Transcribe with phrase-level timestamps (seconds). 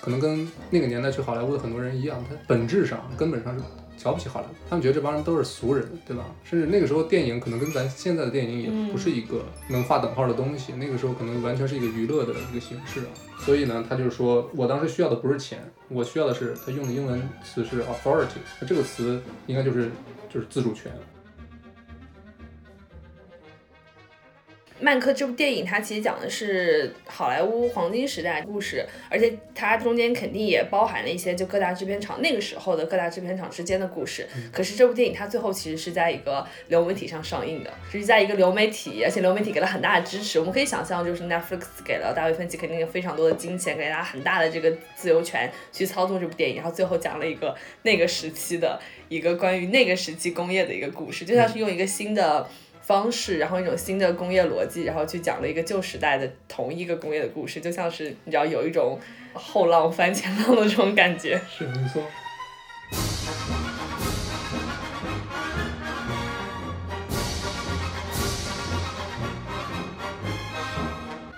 [0.00, 3.62] 可能跟那个年代去好莱坞的很多人一样，他本质上根本上是
[3.98, 6.24] 瞧不起好莱坞，他们觉得这帮人都是俗人，对吧？
[6.42, 13.12] 甚至那个时候电影可能跟咱现在的电影也不是一个能划等号的东西，那个时候可能完全是一个娱乐的一个形式啊。
[13.40, 15.58] 所以呢，他就是说我当时需要的不是钱，
[15.88, 19.90] 我需要的是他用的英文词是 authority，那这个词应该就是
[20.32, 20.90] 就是自主权。
[24.80, 34.26] 曼克这部电影，它其实讲的是好莱坞黄金时代故事，而且它中间肯定也包含了一些就各大制片厂那个时候的各大制片厂之间的故事。
[34.52, 40.38] 可是这部电影它最后其实是在一个流媒体上上映的，就是在一个流媒体，而且流媒体给了很大的支持。
[40.38, 52.48] 我们可以想象，就是 Netflix 给了大卫芬奇肯定有非常多的金钱，给他很大的这个自由权去操作这部电影，然后最后讲了一个那个时期的一个关于那个时期工业的一个故事，就像是用一个新的。
[52.90, 58.98] 方式，然后一种新的工业逻辑，然后去讲了一个旧时代的同一个工业的故事，就像是你知道有一种
[59.32, 61.40] 后浪翻前浪的这种感觉。
[61.48, 62.02] 是没错。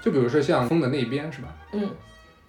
[0.03, 1.55] 就比如说像《风的那一边》，是吧？
[1.75, 1.91] 嗯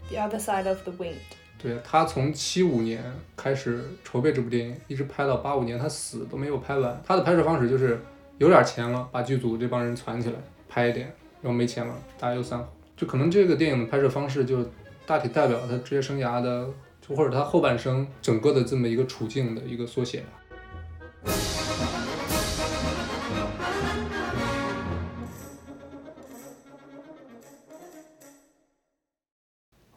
[0.08, 1.16] ，The Other Side of the Wind。
[1.62, 3.04] 对他从七五年
[3.36, 7.04] 开始筹备这部电影，一直拍到八五年他死都没有拍完。
[7.06, 8.00] 他的拍摄方式就是。
[8.44, 10.36] 有点钱了，把剧组这帮人攒起来
[10.68, 11.08] 拍一点，
[11.42, 12.68] 然后没钱了，大家又散伙。
[12.98, 14.70] 就可能这个电影的拍摄方式，就
[15.06, 16.68] 大体代表他职业生涯的，
[17.02, 22.03] 就或者他后半生整个的这么一个处境的一个缩写吧。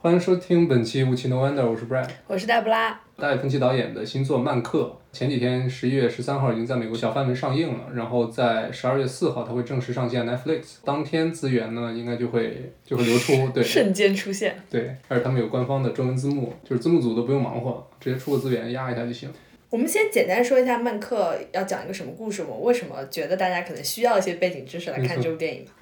[0.06, 3.00] 欢迎收听本期《无奇 No Wonder》，我是 Brad，我是黛布拉。
[3.16, 19.28] 大卫芬奇导演的新作《曼克》前几天十一月十三号已经在美国小范围上映了，然后在十二月四号它会正式上线 Netflix，当天资源呢应该就会就会流出， 对，瞬间出现，对，而且他们有官方的中文字幕，就是字幕组都不用忙活，直接出个资源压一下就行。
[19.70, 22.50] 我们先简单说一下《曼克》要讲一个什么故事吗？
[22.60, 25.72] 为什么觉得大家可能需要一些背景知识来看这部电影吧？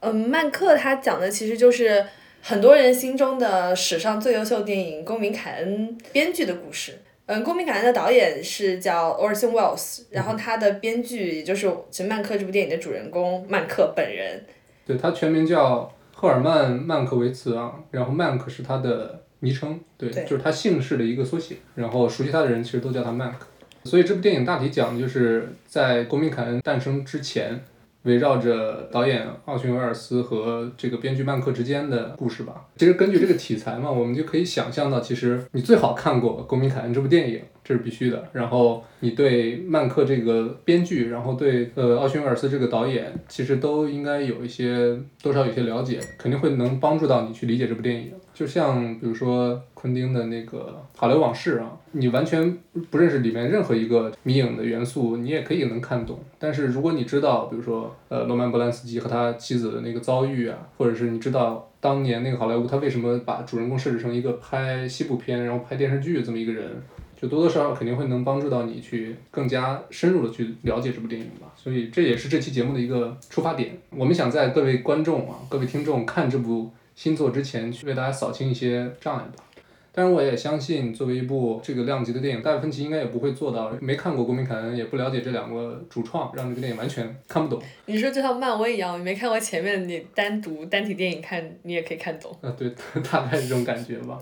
[0.00, 2.04] 嗯，《曼克》它讲的其实就是。
[2.42, 6.98] 很多人心中的史上最优秀电影《公民凯恩》编剧的故事。
[7.26, 14.42] 嗯，《公民凯恩》的导演是叫 Orson Welles，然后他的编剧也就是《其实曼克》这部电影的主人公曼克本人。
[14.86, 21.56] 对他全名叫赫尔曼·曼克维茨啊，然后曼克是他的昵称，对，就是他姓氏的一个缩写。
[21.74, 23.46] 然后熟悉他的人其实都叫他曼克。
[23.84, 27.62] 所以这部电影大体讲的就是在公民凯恩诞生之前。
[28.08, 32.64] 围绕着导演奥逊·威尔斯和这个编剧曼克之间的故事吧。
[32.76, 38.24] 其实根据这个题材嘛，我们就可以想象到，其实你最好看过《公民凯恩》这部电影，这是必须的。
[38.32, 48.12] 然后你对曼克这个编剧，然后对呃奥逊·威尔斯这个导演，其实都应该有一些多少有些了解，肯定会能帮助到你去理解这部电影。
[48.38, 52.56] 就像比如说昆汀的那个《好莱往事》啊，你完全
[52.88, 56.20] 不认识里面任何一个迷影的元素，你也可以能看懂。
[56.38, 66.80] 但是如果你知道，比如说呃罗曼·波兰斯基和他妻子的那个遭遇啊，或者是你知道当年那个好莱坞他为什么把主人公设置成一个拍西部片然后拍电视剧这么一个人，
[67.20, 71.52] 就多多少少肯定会能帮助到你去更加深入的去了解这部电影吧。
[71.56, 73.76] 所以这也是这期节目的一个出发点。
[73.90, 76.70] 我们想在各位观众啊、各位听众看这部。
[76.98, 79.44] 新作之前去为大家扫清一些障碍吧，
[79.92, 87.62] 但是我也相信，作为一部这个量级的电影，达芬奇应该也不会做到没看过《公民凯恩》，也不了解这两个主创，让这个电影完全看不懂。
[87.86, 92.36] 你说就像漫威一样，你没看过前面，你单独单体电影看，你也可以看懂。
[92.40, 92.68] 啊，对，
[93.08, 94.18] 大概是这种感觉吧。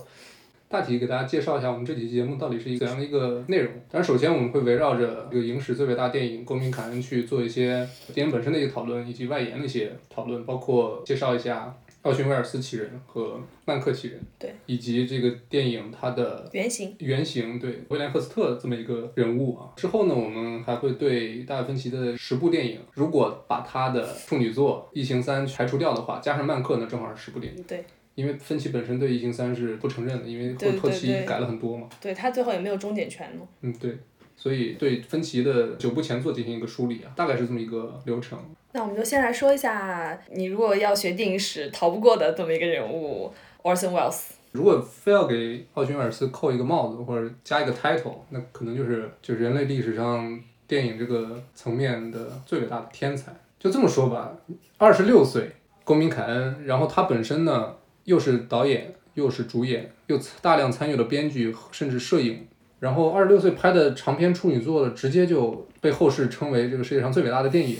[0.69, 3.73] 大体给大家介绍一下我们这期节目到底是一个怎样的一个内容。
[3.89, 11.75] 但是首先我们会围绕着这个影史最伟大电影《公民凯恩》去做一些电影本身的一个讨论，以及外延的一些讨论，包括介绍一下。
[12.07, 19.73] 奥逊·威尔斯奇人和曼克奇人，对，以及这个电影它的原型，原型对威廉·赫斯特这么一个人物啊。
[19.75, 27.63] 之后呢，我们还会对大卫芬奇的十部电影，如果把他的处女作《异形三》排除掉的话，加上曼克呢，正好是十部电影。
[27.63, 27.83] 对，
[28.15, 31.89] 因为芬奇本身对《异形三》是不承认的，因为后后期改了很多嘛。
[32.01, 33.41] 对他最后也没有终点权呢。
[33.61, 33.97] 嗯，对。
[34.37, 38.39] 所以对芬奇的九部前作进行一个梳理啊，大概是这么一个流程。
[38.73, 44.19] 那我们就先来说一下，你如果要学电影史，逃不过的这么一个人物，Orson Welles。
[44.51, 53.33] 如果非要给奥逊·威尔斯扣一个帽子或者加一个 title，那可能就是就是人类历史上电影这个层面的最伟大的天才。
[53.59, 54.31] 就这么说吧，
[54.77, 55.51] 二十六岁，
[55.83, 57.75] 公民凯恩，然后他本身呢
[58.05, 62.47] 又是导演，又是主演，又大量参与了编剧，甚至摄影。
[62.79, 67.77] 然后二十六岁拍的长篇处女作，直接就被后世称为这个世界上最伟大的电影。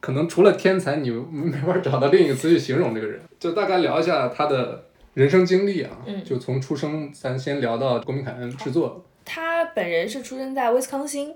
[0.00, 3.20] 可能除了天才，你没法找到另一个词去形容这个人。
[3.38, 5.90] 就大概聊一下他的人生经历啊，
[6.24, 9.04] 就从出生咱先聊到国民凯恩制作。
[9.24, 11.34] 他本人是出生在威斯康星，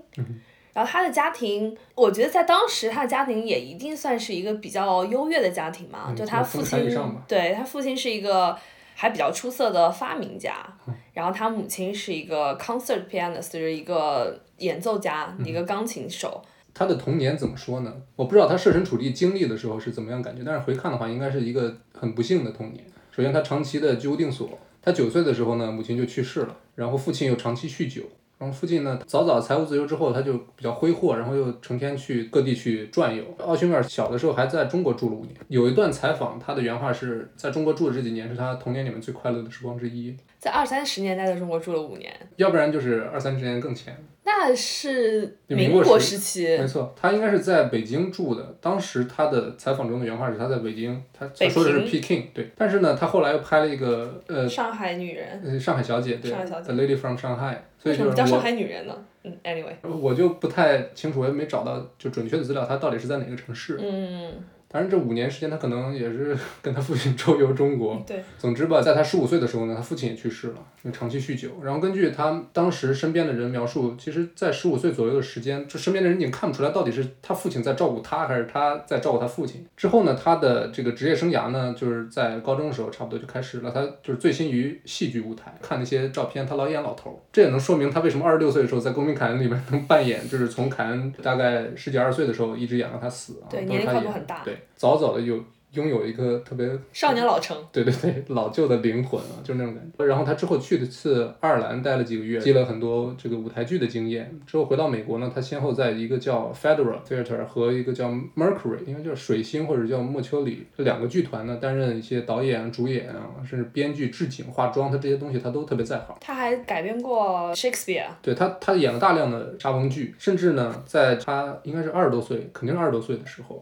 [0.73, 6.91] 然后他的家庭，我觉得在当时他的家庭也一定算是一个比较优越的家庭嘛，就他父亲，
[7.27, 8.57] 对他父亲是一个
[8.97, 10.65] 还比较出色的发明家，
[11.13, 16.41] 然后他母亲是一个 concert pianist，就是一个演奏家，一个钢琴手。
[16.73, 17.93] 他的童年怎么说呢？
[18.15, 22.83] 我不知道他设身处地经历的时候是怎么样感觉，但是回看的话，应该是一个很不幸的童年。
[23.11, 24.49] 首先，他长期的居无定所。
[24.81, 28.03] 他九岁的时候呢，母亲就去世了，然后父亲又长期酗酒。
[28.37, 33.23] 然后附近呢，早早财务自由之后，他就比较挥霍，然后又成天去各地去转悠。
[33.39, 35.33] 奥逊威尔小的时候还在中国住了五年。
[35.47, 40.15] 有一段采访，他的原话是在中国住的这几年是他童年里面最快乐的时光之一。
[40.45, 43.97] 在二三十年代的中国住了五年，要不然就是二三十年更前。
[44.23, 48.55] 那是民国时期，没错，他应该是在北京住的。
[48.61, 52.51] 当时他的采访中的原话是他在北京，他他说的是 Peking，对。
[52.55, 57.57] 但是呢，他后来又拍了一个呃上海女人，上海小姐，对，The Lady from Shanghai。
[57.79, 58.95] 所以就是叫上海女人呢？
[59.23, 63.79] 嗯，Anyway，我就不太清楚，我也没找到就准确的资料，他到底是在哪个城市？
[63.81, 64.31] 嗯。
[64.75, 68.03] 反正这五年时间，他可能也是 跟他父亲周游中国。
[68.05, 68.21] 对。
[68.37, 71.47] 总之吧，在他十五岁的时候呢，他父亲也去世了，因为长期酗酒。
[71.63, 79.65] 然后根据他当时身边的人描述，其实，在十五岁左右的时间，这身边的人已经看不出来到底是他父亲在照顾他，还是他在照顾他父亲。
[79.77, 83.71] 之后呢，他的这个职业生涯呢，就是在高中的时候差不多就开始了。
[83.71, 87.17] 他就是醉心于戏剧舞台，看那些照片，他老演老头。
[87.31, 93.47] 这也能说明他为什么二十六岁的时候在《公民凯恩》里面能扮演，就是从凯恩大概十几二十岁的时候一直演到他死啊。
[93.49, 94.43] 对，年龄跨度很大。
[94.43, 94.57] 对。
[94.75, 100.05] 早早的有拥有一个特别少年老成，对对对，老旧的灵魂啊， 就是那种感觉。
[100.05, 104.39] 然后他之后去的次爱尔兰待了几个月，积了很多这个舞台剧的经验。
[104.47, 108.07] 之后回到美国呢，他先后在一个叫 Federal Theater 和一个叫
[108.37, 116.15] Mercury，应该叫水星或者叫莫丘里这两个剧团呢，担任一些导演、主演啊，甚至编剧、置景、化妆，他这些东西他都特别在行。
[116.21, 123.61] 他还改编过 Shakespeare，对他，他演了大量的莎翁剧，甚至呢，在他应该是二十多岁，肯定是二十多岁的时候。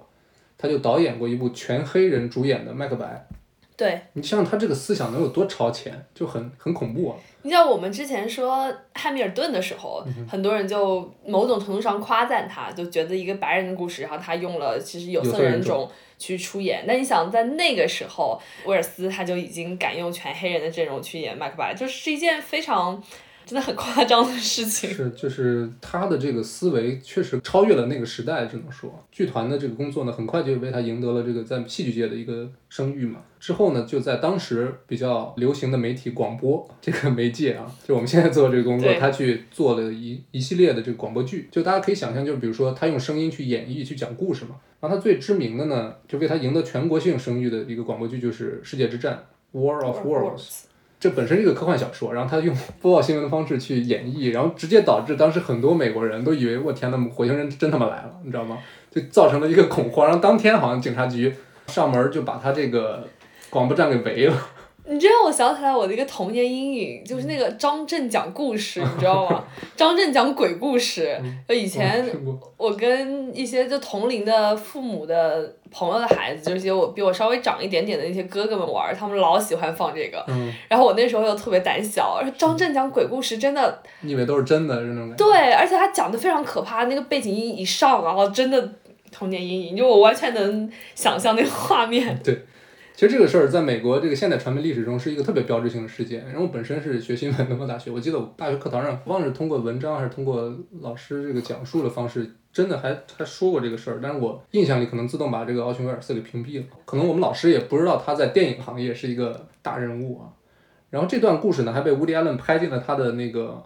[0.63, 3.05] 他就导演过一部全黑人主演的《麦克白》，
[3.75, 7.17] 对你想想他这个思想能有多超前，就很很恐怖啊！
[7.41, 16.85] 你像我们之前说汉密尔顿的时候，很多人就某种程度上夸赞他，就觉得一个白人的故事，然后他用了其实有色人种去出演。
[16.87, 23.03] 那你想在那个时候，威尔斯他就已经敢用全黑人的阵容去演麦克白，就是一件非常。
[23.45, 24.89] 真的很夸张的事情。
[24.89, 33.19] 是，就是他的这个思维确实超越了那个时代，只能说剧团的这个工作呢，很快就为他赢得了这个在戏剧界的一个声誉嘛。
[33.39, 41.49] 之后呢，就在当时比较流行的媒体广播这个媒介啊，就我们现在做这个工作，他去做了一一系列的这个广播剧。
[41.51, 44.55] 就大家可以想象，就是比如说他用声音去演绎、去讲故事嘛。
[44.79, 49.25] 然后他最知名的呢，就为他赢得全国性声誉的一个广播剧就是《世界之战》
[49.57, 50.63] （War of Worlds）。
[51.03, 58.57] 这本身是一个科幻小说，然后他用播报新闻的方式去演绎，然后直接导致当时很多美国人都以为我天呐，火星人真他妈来了，你知道吗？
[58.89, 61.35] 就造成了一个恐慌，然后当天好像警察局
[61.67, 63.05] 上门就把他这个
[63.49, 64.33] 广播站给围了。
[64.85, 69.43] 你这让我想起来我的一个童年阴影，就是那个张震讲故事，你知道吗？
[69.77, 72.05] 张震讲鬼故事，就以前
[72.57, 80.25] 我跟一些就同龄的父母的朋友的孩子，就是些我比我稍微长一点点的那些哥哥们玩，他们老喜欢放这个。
[80.67, 88.69] 然后我那时候又特别胆小，张震讲鬼故事真的，你以为都是真的，是那种对，而且他讲的非常可怕，那个背景音一上，然后真的
[89.11, 92.19] 童年阴影，就我完全能想象那个画面。
[92.21, 92.37] 对。
[92.95, 96.23] 其实这个事儿在美国这个现代传媒历史中是一个特别标志性的事件。
[96.25, 103.99] 然后我本身是学新闻的，大学，我记得我大学课堂上，忘了是通过文章还是通过老师这个讲述的方式，真的还还说过这个事儿。
[104.01, 106.65] 但是我印象里可能自动把这个奥逊威尔斯给屏蔽了。
[106.85, 110.29] 可能我们老师也不知道他在电影行业是一个大人物啊。
[110.91, 113.63] 然后这段故事呢，还被乌迪·艾伦拍进了他的那个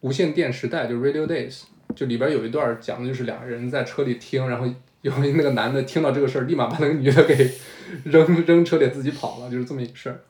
[0.00, 1.64] 无线电时代，就 Radio Days，
[1.94, 4.66] 就里边有一段讲的就是俩人在车里听，然后。
[5.00, 7.48] 有那个男的听到这个事儿，立马把那个女的给
[8.04, 10.20] 扔 扔车里自己跑了，就是这么一个事儿。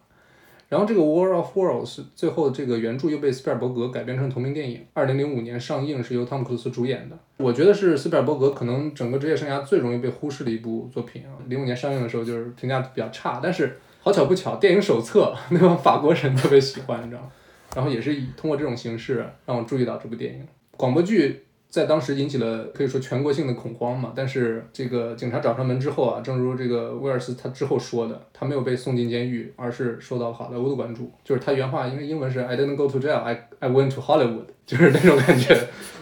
[0.68, 7.18] 然后这个《War of Worlds》最后这个原著又被斯皮尔伯格改编成同名电影，二零零五年上映，是由汤姆克鲁斯主演的。
[7.38, 11.32] 我觉得是斯皮尔伯格可能整个职业生涯最容易被忽视的一部作品啊。
[11.46, 17.30] 零五年上映的时候就是评价比较差，但是好巧不巧，电影手册 那帮法国人特别喜欢，你知道吗？
[17.74, 20.46] 然后也是以通过这种形式让我注意到这部电影。
[20.76, 24.12] 广播剧在当时引起了可以说全国性的恐慌嘛。
[24.16, 31.12] 但是这个警察找上门之后啊，正如这个威尔斯他之后说的，他没有被送进监狱，而是受到好莱坞的关注。
[31.22, 35.54] 就是他原话，因为英文是 I didn't go to jail, I I went to Hollywood， 就是那种感觉，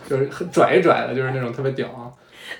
[0.09, 2.13] 就是很拽一拽的，就是那种特别屌啊。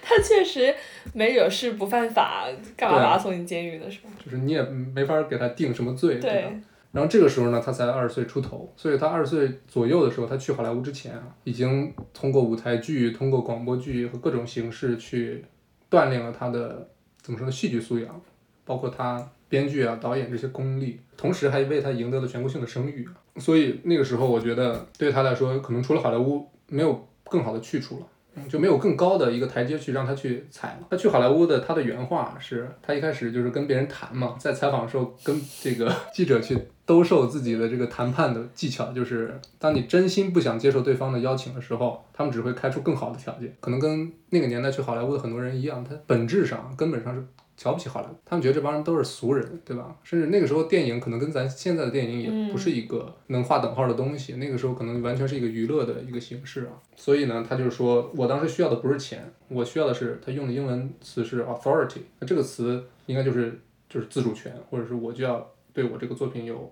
[0.03, 0.75] 他确实
[1.15, 2.47] 没惹事不犯法，
[2.77, 3.89] 干嘛把他送进监狱呢？
[3.89, 4.11] 是吧？
[4.25, 6.51] 就是你也没法给他定什么罪，对吧？
[6.97, 15.45] 然后这个时候呢，他才二十岁出头，所以他二十岁左右的时候，他去好莱坞之前啊，已经通过舞台剧、通过广播剧和各种形式去
[15.91, 16.89] 锻炼了他的
[17.21, 18.19] 怎么说呢戏剧素养，
[18.65, 23.07] 包括他编剧啊、导演这些功力，同时还为他赢得了全国性的声誉。
[23.37, 28.07] 所以那个时候，我觉得对他来说，可能除了好莱坞，没有更好的去处了。
[28.49, 30.87] 就没有更高的一个台阶去让他去踩了。
[30.91, 43.55] 他去好莱坞的，他的原话是他一开始就是跟别人谈嘛，在采访的时候跟这个 记者去兜售自己的这个谈判的技巧，就是当你真心不想接受对方的邀请的时候，他们只会开出更好的条件。
[43.61, 47.25] 可能跟那个年代去好莱坞的很多人一样，他本质上根本上是。
[47.57, 49.97] 瞧不起好莱坞，他们觉得这帮人都是俗人，对吧？
[50.03, 56.77] 甚至那个时候电影可能跟咱现在的电影也不是一个能划等号的东西，那个时候可能完全是一个娱乐的一个形式啊。
[56.95, 63.59] 所以呢，他就是说我当时需要的不是钱，我需要的是他用的英文词是 authority，那这个词应该就是
[63.89, 66.71] 就是自主权，或者是我就要对我这个作品有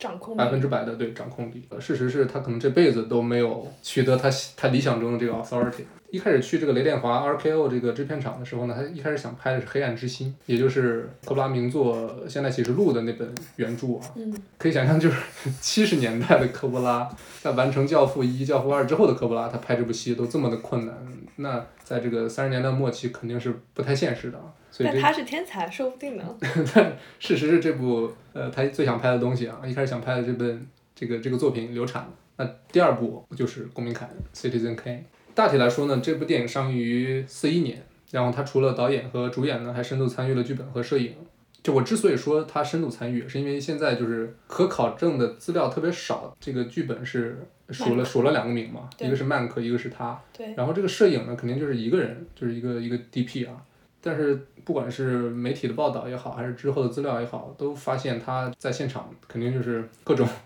[0.00, 1.68] 掌控百分之百的对掌控力。
[1.78, 5.84] 事实是他可能这辈子都没有取得他他理想中的这个 authority。
[6.10, 11.96] 一开始去这个雷电华 RKO 这个制片厂的时候呢，他一开始想拍的是《黑暗之心》，也就是科布拉名作
[12.28, 14.00] 《现代启示录》的那本原著啊。
[14.16, 14.34] 嗯。
[14.58, 15.20] 可以想象，就是
[15.60, 17.08] 七十年代的科布拉，
[17.40, 20.96] 在完成《教父一》《教父二》之后的科布拉，他拍这部戏都这么的困难，
[21.36, 24.40] 那在这个三十年代末期肯定是不太现实的。
[24.70, 26.36] 所以但他是天才，说不定呢。
[26.74, 32.10] 但事实是，这部呃他最想拍的东西啊，一开始想拍的这本这个这个作品流产了。
[32.36, 35.02] 那第二部就是《公民凯恩》（Citizen Kane）。
[35.34, 41.14] 大体来说呢，这部电影上映于四一年，然后他除了导演和主演呢，还深度参与了剧本和摄影。
[41.62, 46.34] 就我之所以说他深度参与，是因为现在就是可考证的资料特别少。
[46.40, 50.18] 这个剧本是数了数了两个名嘛，一个是曼克，一个是他。
[50.32, 50.54] 对。
[50.54, 53.62] 然后这个摄影呢，肯定就是一个人，就是一个一个 DP 啊。
[54.02, 60.26] 但是不管是媒体的报道也好，还是之后的资料也好，都发现他在现场肯定就是各种。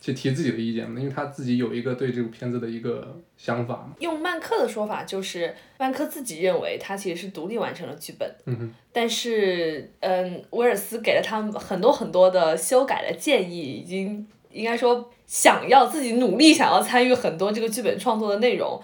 [0.00, 3.94] 去提自己的意见嘛，因为他自己有一个对这部片子的一个想法嘛。
[3.98, 18.80] 用曼克的说法，就是曼克自己认为他其实是独立完成了剧本，嗯但是嗯，威尔斯给了他很多很多的修改的建议，已经应该说想要自己努力想要参与很多这个剧本创作的内容。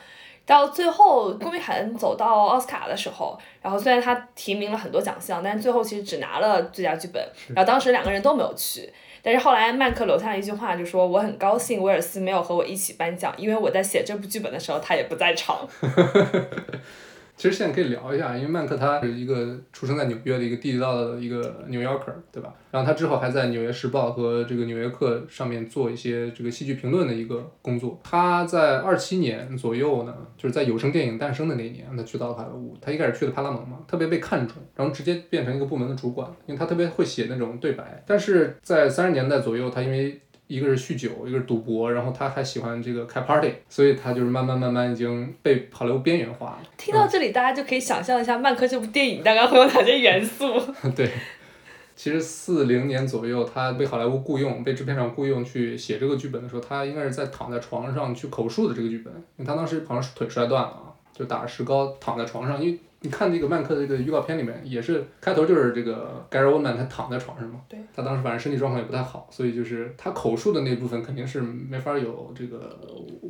[0.46, 7.26] 到最后，公民凯恩走到奥斯卡的时候，然后虽然他提名了很多奖项，但是最后其实只拿了最佳剧本。
[7.48, 8.92] 然后当时两个人都没有去。
[9.22, 15.66] 但是后来曼克留下了一句话，就说我很高兴威尔斯没有和我一起颁奖，因为我在写这部剧本的时候他也不在场。
[17.36, 22.54] 其实现在可以聊一下，因为曼克他是一个出生在纽约的一个地道的一个纽约客，对吧？
[22.70, 28.00] 然后他之后还在《纽约时报》和这个《纽约客》上面做一些这个戏剧评论的一个工作。
[28.04, 32.76] 他在二七年左右呢，就是在有声电影诞生的那一年，他去到了好莱坞。
[32.80, 38.02] 他一开始去的派拉蒙嘛，特别被看中，然后直接变成一个部门的主管，因为他特别会写那种对白。
[38.06, 40.20] 但是在三十年代左右，他因为
[40.54, 46.58] 一个是酗酒，一个是赌博，然后他还喜欢这个开 party，所以他就是慢慢慢慢已经被好莱坞边缘化了。
[46.76, 50.46] 听到这里，大家就可以想象一下曼克这部电影大概会有哪些元素。
[50.94, 51.10] 对，
[51.96, 62.78] 其实四零年左右，他被好莱坞雇佣，被制片厂雇佣去写这个剧本的时候，他应该是在躺在床上去口述的这个剧本，因为他当时好像是腿摔断了啊，就打着石膏躺在床上，因为。
[63.04, 72.80] 你看那个曼克的这个预告片里面，也是开头就是这个 Gary Oldman 他躺在床上嘛，对，他当时反正身体状况也不太好，所以就是他口述的那部分肯定是没法有这个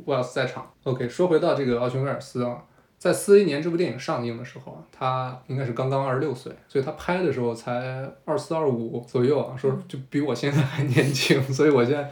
[0.05, 0.65] 威尔斯在场。
[0.83, 2.63] OK，说回到这个奥逊威尔斯啊，
[2.97, 12.09] 在四一年这部电影上映的时候，他应该是刚刚二十六岁，所以他拍的时候才二四二五左右啊，说就比我现在还年轻，所以我现在，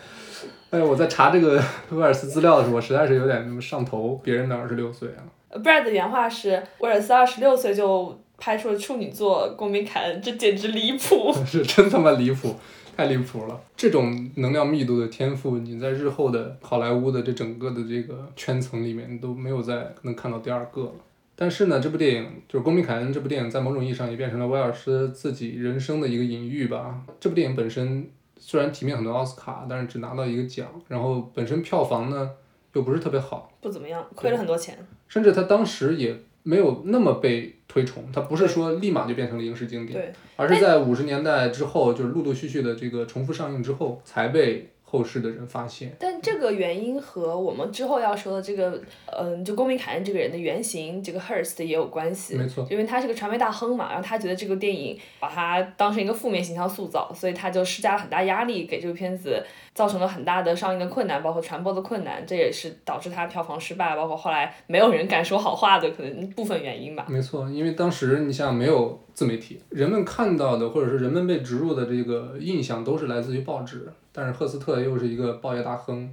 [0.72, 5.24] 哎，我在查这个威尔斯资料的时候，我实在是有点上头，别人的二十六岁啊。
[5.62, 11.34] Brad 的原话是：威尔斯二十六岁就拍出了处女作《公民凯恩》，这简直离谱！
[11.46, 12.56] 是真他妈离谱，
[12.98, 13.62] 太离谱了！
[13.78, 20.92] 这种能量密度的天赋，你在日后的好莱坞的这整个的这个圈层里面都没有再能看到第二个了。
[21.36, 27.02] 但是呢，这部电影就是《公民凯恩》这部电影，在某种意义上也变成了威尔斯自己人生的一个隐喻吧。
[27.20, 32.30] 这部电影本身虽然提名很多奥斯卡，但是只拿到一个奖，然后本身票房呢
[32.74, 34.78] 又不是特别好，不怎么样，亏了很多钱。
[35.14, 45.96] 甚至他当时也没有那么被推崇，他不是说立马就变成了影视经典，而是在五十年代之后，就是陆陆续续的这个重复上映之后，才被后世的人发现。
[46.00, 48.82] 但这个原因和我们之后要说的这个，
[49.16, 52.36] 嗯，就公民凯恩这个人的原型，这个 Hearst 也有关系。
[52.36, 52.66] 没错。
[52.72, 67.06] 因为他是个传媒大亨嘛，然后他觉得这个电影把他当成一个负面形象塑造，所以他就施加了很大压力给这个片子，造成了很大的上映的困难，包括传播的困难，这也是导致它票房失败，包括后来没有人敢说好话的可能部分原因吧。
[67.10, 73.92] 没错，因为当时你像没有自媒体，人们看到的或者是人们被植入的这个印象都是来自于报纸。
[74.12, 76.08] 但是赫斯特又是一个报业大亨，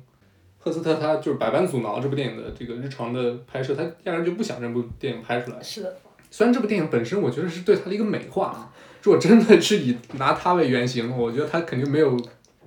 [0.58, 5.62] 赫斯特他就是百般阻挠这部电影的这个日常的拍摄，他压根就不想这部电影拍出来。
[5.62, 5.94] 是的。
[6.30, 12.16] 虽然这部电影本身我觉得是对他的一个美化啊，如果真的是以拿他为原型，我觉得他肯定没有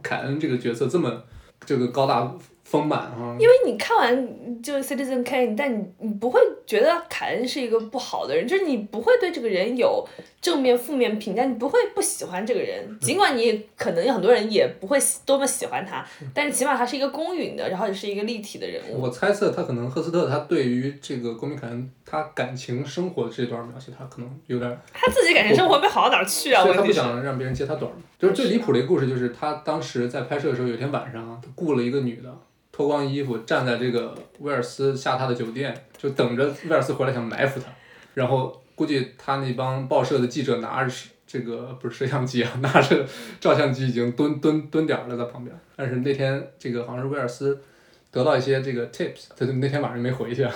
[0.03, 1.23] 凯恩这个角色这么
[1.65, 2.31] 这个高大。
[2.63, 10.03] 丰满哈，因为你看完就是 Citizen Kane，但你你不会觉得凯恩是一个不好的人，就是你不会对这个人有
[10.41, 19.01] 正面负面评价，你不会不喜欢这个人，尽管你可能有很多人也不会多么喜欢他，但是起码他是一个公允的，然后也是一个立体的人物。
[19.01, 26.63] 我猜测他可能赫斯特他对于这个公民凯恩他感情生活这段描写，他可能有点他自己感情生活没好到哪儿去啊？
[26.63, 27.91] 所以他不想让别人揭他短
[28.23, 32.33] 就是最离谱的一个故事，就是他当时在拍摄的时候，有一天晚上他雇了一个女的。
[32.71, 37.65] 脱光衣服站在这个威尔斯下榻的酒店，就等着威尔斯回来想埋伏他，
[38.13, 43.05] 然后估计他那帮报社的记者拿着这个不是摄像机啊，拿着
[43.41, 45.53] 照相机已经蹲蹲蹲点了在旁边。
[45.75, 47.61] 但是那天这个好像是威尔斯
[48.09, 50.47] 得到一些这个 tips，他就那天晚上没回去。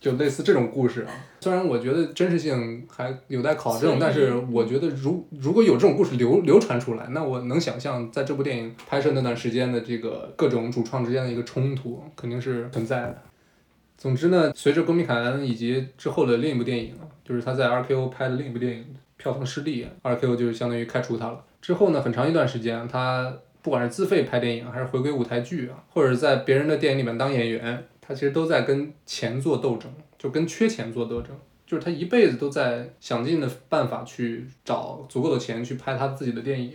[0.00, 13.22] 就类似这种故事啊，虽然我觉得真实性还有待考证，但是我觉得如如果有这种故事流流传出来，那我能想象在这部电影拍摄那段时间的这个各种主创之间的一个冲突肯定是存在的。
[13.98, 18.86] 总之呢，随着《公民凯恩》以及之后的另一部电影，就是他在 RKO 拍的另一部电影
[19.18, 21.44] 票房失利，RKO 就是相当于开除他了。
[21.60, 23.30] 之后呢，很长一段时间，他
[23.60, 27.84] 不管是自费拍电影，还是回归舞台剧啊，或者在别人的电影里面当演员。
[28.10, 29.88] 他其实都在跟钱做斗争，
[30.18, 31.30] 就跟缺钱做斗争，
[31.64, 36.72] 就是他一辈子都在想尽的办法去找足够的钱去拍他自己的电影，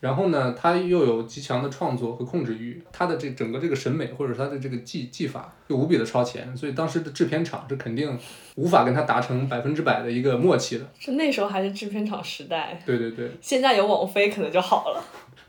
[0.00, 8.18] 然后呢，他又有极强的创作和控制欲，他的这整个这个审美或者他的这个技技法又无比的超前，所以当时的制片厂是肯定
[8.54, 10.90] 无法跟他达成百分之百的一个默契的。
[10.98, 12.82] 是那时候还是制片厂时代？
[12.86, 13.30] 对对对。
[13.42, 15.04] 现在有网飞可能就好了。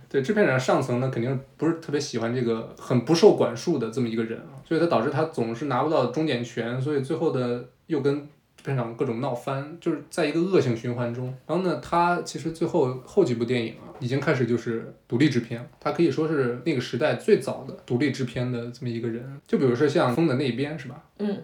[0.10, 8.19] 对制片厂上层呢，肯定不是特别喜欢这个很不受管束的这么一个人啊，所以他导致他总是拿不到终点权，所以最后的又跟
[8.58, 11.34] 制片厂各种闹翻，就是在一个恶性循环中。
[11.45, 19.39] 然后呢，他其实最后后几部电影啊，已经开始就是独立制片，他可以说是那个时代最早的独立制片的这么一个人。
[19.48, 21.04] 就比如说像《风的那边》，是吧？
[21.19, 21.38] 嗯，《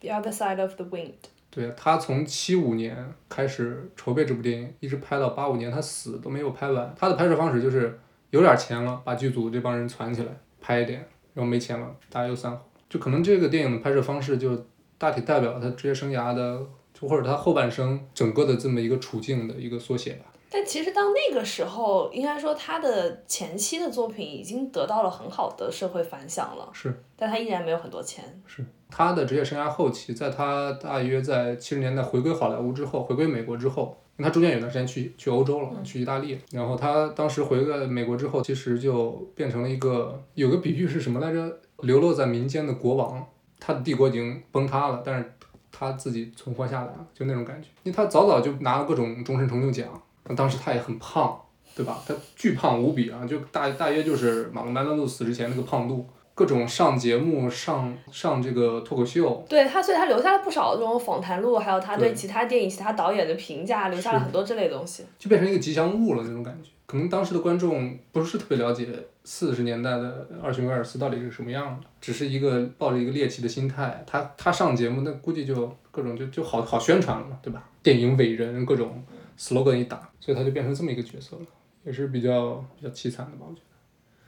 [0.00, 1.10] The Other Side of the Wind》。
[1.56, 2.94] 对他从七五年
[3.30, 6.94] 开始筹备这部电影，一直拍到八五年，他死都没有拍完。
[6.94, 11.00] 他的拍摄方式就是有点钱了，把剧组这帮人攒起来拍一点，
[11.32, 12.62] 然后没钱了，大家又散伙。
[12.90, 14.66] 就可能这个电影的拍摄方式就
[14.98, 16.60] 大体代表了他职业生涯的，
[16.92, 20.26] 就或者他后半生整个的这么一个处境的一个缩写吧。
[20.50, 26.68] 但其实到那个时候，应该说他的前期的作品已经得到了很好的社会反响了。
[26.72, 27.02] 是。
[27.16, 28.42] 但他依然没有很多钱。
[28.46, 28.64] 是。
[28.88, 36.38] 他的职业生涯后期，在他大约在七十年代回归好莱坞之后，回归美国之后，因为他中间有段时间去去欧洲了，去意大利。
[36.52, 41.58] 然后他当时回了美国之后，其实就变成了一个有个比喻是什么来着？
[41.82, 43.22] 流落在民间的国王，
[43.60, 45.32] 他的帝国已经崩塌了，但是
[45.70, 47.68] 他自己存活下来了，就那种感觉。
[47.82, 49.86] 因为他早早就拿了各种终身成就奖。
[50.24, 51.38] 那当时他也很胖，
[51.74, 52.02] 对吧？
[52.06, 56.06] 他巨胖无比啊，就大大约就是马龙白兰度死之前那个胖度。
[56.36, 65.02] 各种上节目、上上这个脱口秀，对他，所以他留下了不少这种访谈录，还有他对其他电影、其他导演的评价，留下了很多这类东西。
[65.18, 66.68] 就变成一个吉祥物了那种感觉。
[66.84, 68.86] 可能当时的观众不是特别了解
[69.24, 74.04] 四十年代的二熊威尔斯到底是什么样的，只是一个抱着一个猎奇的心态。
[74.06, 77.64] 他他上节目，那估计就各种就就好好宣传了嘛，对吧？
[77.82, 79.02] 电影伟人各种
[79.38, 81.42] slogan 一打，所以他就变成这么一个角色了，
[81.84, 83.75] 也是比较比较凄惨的吧，我觉得。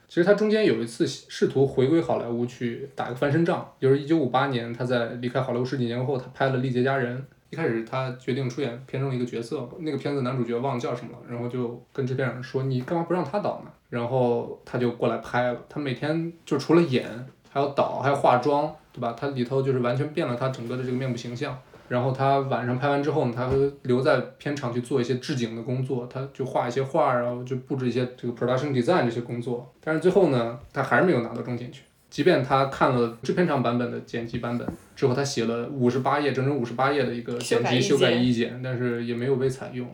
[0.09, 7.19] 其实他中间有一次试图回归好莱坞去打个翻身仗，就是一九五八年他在离开好莱坞十几年后，他拍了《丽姐佳人》。
[7.51, 15.59] 一开始他决定出演片中一个角色，那个片子男主角忘了叫什么了，然后就跟制片人说：“你干嘛不让他导呢？”然后他就过来拍了。
[15.67, 17.07] 他每天就除了演，
[17.49, 19.17] 还要导，还要化妆，对吧？
[19.19, 21.59] 他里头就是完全变了他整个的这个面部形象。
[21.89, 29.73] 然后他晚上拍完之后呢，他会留在片场去做一些置景的工作，他就画一些画，然后就布置一些这个 production design 这些工作。
[29.83, 31.83] 但是最后呢，他还是没有拿到中剪去。
[32.11, 39.87] 即便他看了制片厂版本的剪辑版本之后，他写了五十八页，整整五十八页的一个剪辑修改意见，但是也没有被采用。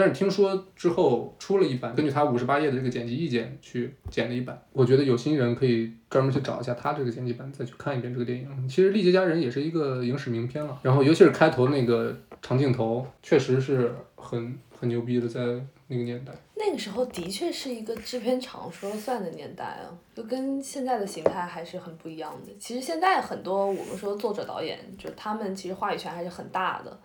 [0.00, 4.58] 但是听说之后出了一版，根据他五十八页的这个剪辑意见去剪了一版。
[4.72, 8.68] 我觉得有心人可以专门去找一下他这个剪辑版，再去看一遍这个电影。
[8.68, 15.40] 其实《历劫佳人》也是一个影史名片了，然后尤其是开头那个长镜头，确实是很很牛逼的，在
[15.88, 16.32] 那个年代。
[16.56, 22.52] 那个时候的确是一个制片厂说了算的年代啊，就跟现在的形态还是很不一样的。
[22.58, 26.98] 其实现在很多我们说作者导演，就他们其实话语权还是很大的。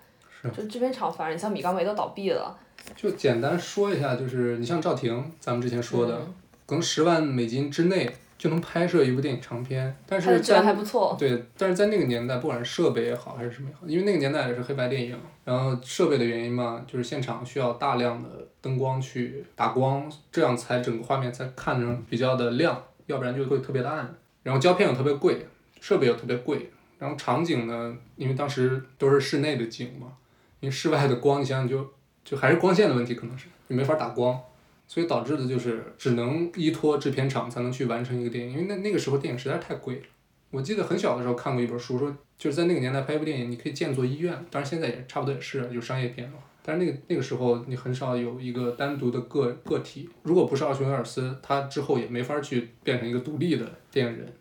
[0.53, 0.63] 是。
[0.63, 2.58] 就制片厂，反正你像米高梅都倒闭了。
[2.95, 6.19] 就简单说一下，就是你像赵婷，咱们之前说的，
[6.65, 11.15] 可能十万美金之内就能拍摄一部电影长片，但是在还不错。
[11.17, 18.29] 对，但是在那个年代，不管是设备也好还是什么也好，因为那个年代也是黑白电影，然后设备的原因嘛，就是现场需要大量的
[18.62, 24.13] 灯光去打光，这样才整个画面才看着比较的亮，要不然就会特别的暗。
[24.43, 25.47] 然后胶片又特别贵，
[25.81, 30.08] 设备又特别贵，然后场景呢，因为当时都是室内的景嘛，
[30.65, 31.93] 因为室外的光，你想想就。
[32.25, 34.41] 就还是光线的问题，可能是你没法打光，
[34.88, 40.01] 所以导致的就是只能依托制片厂才能去完成一个电影，因为那那个时候电影实在是太贵了。
[40.49, 54.34] 我记得很小的时候看过一本书，说就是在那个年代拍一部电影，你可以建座医院，当然现在也差不多也是有商业片了，但是那个那个时候你很少有一个单独的个个体，如果不是奥逊威尔斯，他之后也没法去变成一个独立的电影人，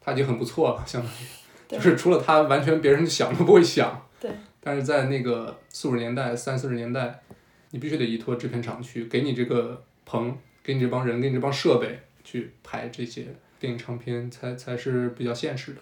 [0.00, 1.24] 他已经很不错了，相当于，
[1.68, 4.04] 就是除了他，完全别人想都不会想。
[4.20, 4.30] 对。
[4.60, 7.20] 但是在那个四五十年代、三四十年代，
[7.70, 13.26] 你必须得依托制片厂去给你这个棚，给你这帮人，给你这帮设备去拍这些
[13.58, 15.80] 电影长片，才才是比较现实的。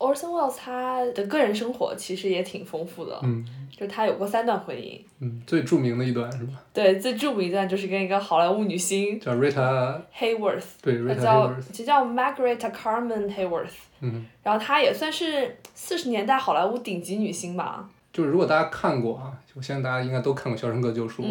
[0.00, 6.54] Orson Welles 他的个人生活其实也挺丰富的，嗯，就他有过三段婚姻，嗯，最著名的一段是吧？
[6.72, 17.88] 对，最著名一段就是跟一个好莱坞女星叫 Rita Hayworth，对，Rita Hayworth，其实叫 Margaret Carmen Hayworth，嗯，然后她也算是四十年代好莱坞顶级女星吧。
[18.10, 21.22] 就是如果大家看过啊，我相信大家应该都看过《肖申克救赎》，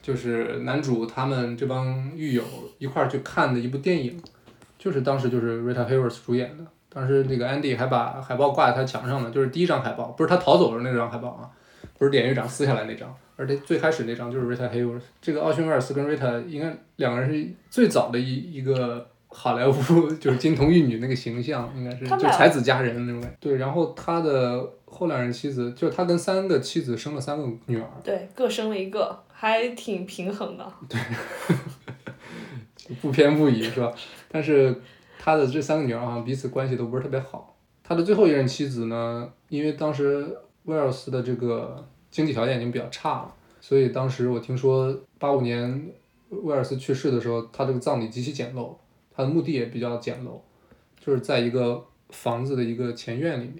[0.00, 2.42] 就是男主他们这帮狱友
[2.78, 4.18] 一块儿去看的一部电影，
[4.78, 11.48] 就是当时就是 Rita Hayworth 主演的，当时那个 Andy 还把海报挂在他墙上呢，就是第一张海报，不是他逃走的那张海报啊，
[11.98, 19.08] 不是典狱长撕下来那张，而且最开始那张就是 Rita Hayworth，这个奥逊威尔斯跟 Rita 应该两个人是最早的一一个。
[19.34, 19.72] 好莱坞
[20.16, 23.30] 就是金童玉女那个形象，应该是就才子佳人那种。
[23.40, 27.88] 对，然后他的后两任妻子，就是他跟三个妻子生了三个女儿。
[28.04, 30.72] 对，各生了一个，还挺平衡的。
[30.86, 31.00] 对，
[33.00, 33.90] 不偏不倚是吧？
[34.30, 34.82] 但是
[35.24, 37.54] 他的这三个女儿好像彼此关系都不是特别好。
[37.84, 45.92] 他的最后一任妻子呢，因为当时威尔斯的这个经济条件已经比较差了，所以当时我听说八五年
[46.30, 48.74] 威尔斯去世的时候，他这个葬礼极其简陋。
[49.14, 50.40] 他的墓地也比较简陋，
[50.98, 53.58] 就是在一个房子的一个前院里面，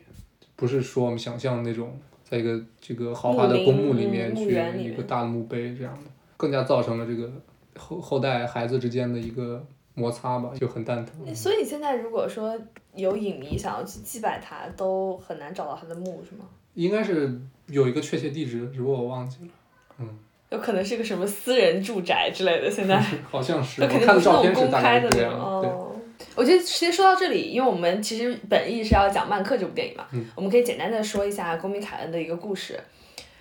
[0.57, 1.95] 不是说我们想象的那种，
[2.25, 4.49] 在一个这个豪华的公墓里面去
[4.83, 7.31] 一个大墓碑这样的，更加造成了这个
[7.77, 9.63] 后后代孩子之间的一个
[9.95, 11.35] 摩擦吧，就很蛋疼。
[11.35, 12.59] 所以现在如果说
[12.95, 16.45] 有影迷想要去祭拜他，都很难找到他的墓，是吗？
[16.75, 19.51] 应该是有一个确切地址，只不过我忘记了，
[19.99, 20.19] 嗯。
[20.51, 25.33] 有可能是个什么私人住宅之类的，现在 好像是，那肯定不是那种公开的那种。
[25.33, 25.97] 哦，
[26.35, 32.79] 我觉得其实说到这里，因为我们其实本意是要讲《曼克》这部电影嘛，我们可以简单的说一下公民凯恩的一个故事。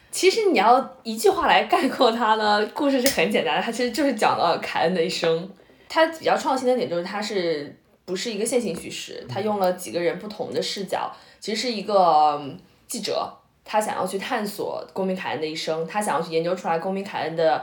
[0.10, 5.50] 其实你要一句话来概括它呢，故事是很简单的，它其实就是讲了凯恩的一生。
[5.94, 7.76] 它比较创新的点就是它是
[8.06, 12.42] 不是一个线性叙事，它用了几个人不同的视角，其实是一个
[12.88, 13.30] 记者。
[13.66, 17.62] 他想要去探索公民凯恩的一生，他想要去研究出来公民凯恩的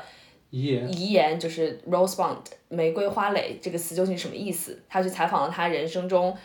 [0.51, 2.37] 遗言，遗言就是 rosebud
[2.69, 4.79] 玫瑰花蕾这个词究竟什么意思？
[4.91, 6.37] 他去采访了他人生中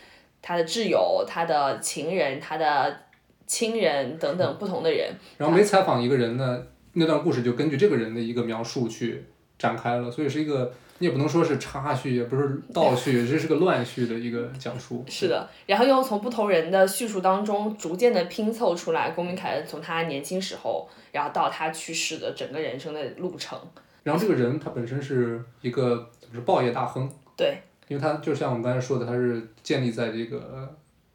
[0.41, 2.97] 他的挚友、他的情人、他的
[3.45, 5.13] 亲人等等不同的人。
[5.37, 9.25] 然后每采访一个人呢，那段故事就根据这个人的一个描述去
[9.59, 10.73] 展开了，所以是一个。
[11.03, 15.03] 你也不能说是插叙，也不是倒叙，这是个乱序的一个讲述。
[15.11, 23.59] 是的，然后又从不同人的叙述当中，逐渐的拼凑出来公民凯恩从他年轻时候，然后到他去世的整个人生的路程。
[24.03, 27.11] 然后这个人他本身是一个是报业大亨。
[27.35, 27.57] 对。
[27.89, 30.73] 因为他就像我们刚才说的，他是建立在这个。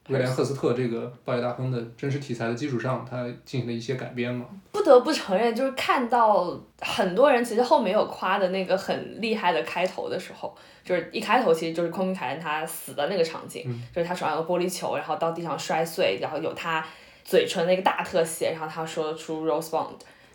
[0.09, 4.47] 威廉·赫斯特这个报业大亨的真实题材的基础上，他进行了一些改编嘛。
[4.73, 16.85] 不得不承认，就是看到很多人其实后面有夸的那个很厉害的开头的时候，就是一开头其实就是昆明凯恩他死的那个场景，就是他手上有个玻璃球，然后到地上摔碎，然后有他
[17.25, 19.89] 嘴唇的一个大特写，然后他说出 Rosebud，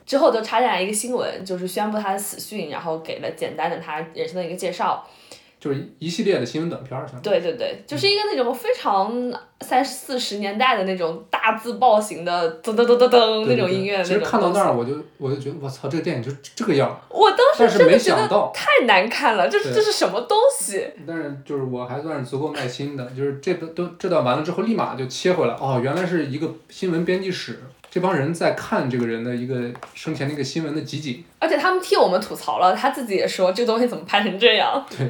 [0.06, 5.04] 之后就插进来一个新闻，就是宣布他的死讯，然后给了简单的他人生的一个介绍。
[5.64, 14.04] 就是一系列的新闻短片儿，对对对，就是一个那种非常三四十年代的那种大字报型的噔噔噔噔噔那种音乐。
[14.04, 17.00] 其实看到那儿，我就我就觉得我操，这个电影就这个样。
[17.08, 20.86] 我当时真的觉得太难看了，这是这是什么东西？
[21.08, 31.24] 但是就是我还算是足够耐心的，就是这段都这段完了之后，立马就切回来，哦，原来是一个新闻编辑室，这帮人在看这个人的一个生前的一个新闻的集锦。
[31.40, 34.86] 而且他们替我们吐槽了，他自己也说这东西怎么拍成这样。
[34.92, 35.10] 对。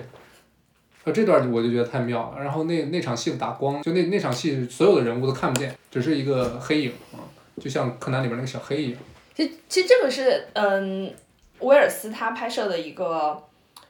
[1.06, 2.42] 呃，这段我就觉得太妙了。
[2.42, 7.20] 然后那那场戏的打光，就那那场戏所有的人物都看不见，只是一个黑影啊，
[7.60, 9.00] 就像柯南里边那个小黑一样。
[9.36, 11.14] 其实其实这个是嗯，
[11.60, 13.44] 威尔斯他拍摄的一个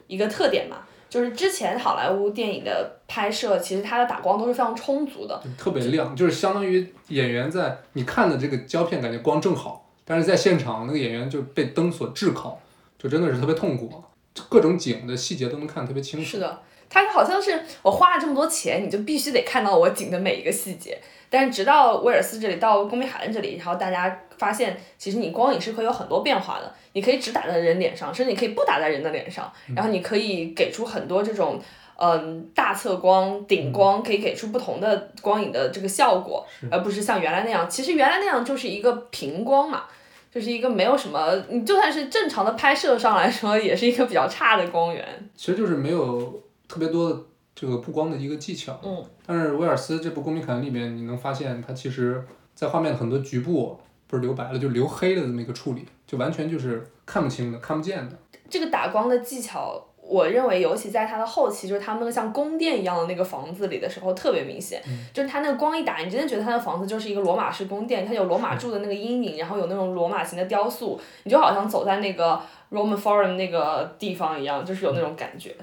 [0.06, 12.60] 一个特点嘛，就是之前好莱坞电影的拍摄，其实它的打光都是非常充足的，特别亮，就是相当于演员在你看的这个胶片感觉光正好，但是在现场那个演员就被灯所炙烤，
[12.98, 14.02] 就真的是特别痛苦，
[14.48, 16.26] 各种景的细节都能看得特别清楚。
[16.26, 16.60] 是的。
[17.02, 20.96] 它好像是我花了这么多钱，你就必须得看到我景的每一个细节。
[21.28, 26.72] 但是直到威尔斯这里，到公民海恩这里，然后大家发现，其实你光影是可以有很多变化的。
[26.92, 29.52] 你可以只打在人脸上，甚至你可以不打在人的脸上。
[29.74, 31.60] 然后你可以给出很多这种，
[31.96, 37.68] 嗯，大侧光、顶光，可以给出不同的光影的这个效果，而不是像原来那样。
[37.68, 39.86] 其实原来那样就是一个平光嘛，
[40.32, 45.04] 就是一个没有什么，你就算是正常的拍摄上来说，也是一个比较差的光源。
[45.34, 46.43] 其实就是没有。
[46.74, 47.16] 特别多的
[47.54, 52.20] 这个布光的一个技巧，嗯，但是威尔斯这部《公民凯恩》里面，你能发现他其实，
[52.52, 58.18] 在画面的很多局部不是留白了，就留黑了这么一个处理，就完全就是看不清的、看不见的。
[58.50, 64.82] 这个打光的技巧，我认为尤其在它的后期，就是他们那个像宫殿一样的那个房子里的时候特别明显，
[65.12, 75.54] 就是它那个光一打，你真的觉得它的房子就是一个罗马式宫殿，它有罗马柱的那个阴影，然后有那种罗马型的雕塑，你就好像走在那个 Roman Forum 那个地方一样，就是有那种感觉。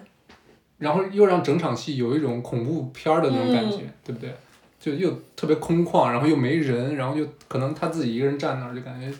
[0.82, 4.34] 然后又让整场戏有一种恐怖片儿的那种感觉，对不对？
[4.80, 9.16] 就又特别空旷，然后又没人，然后又可能他自己一个人站那儿，就感觉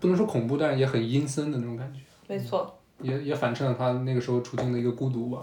[0.00, 2.00] 不能说恐怖，但是也很阴森的那种感觉。
[2.26, 2.76] 没错。
[3.00, 5.38] 也也反衬了他那个时候处境的一个孤独吧。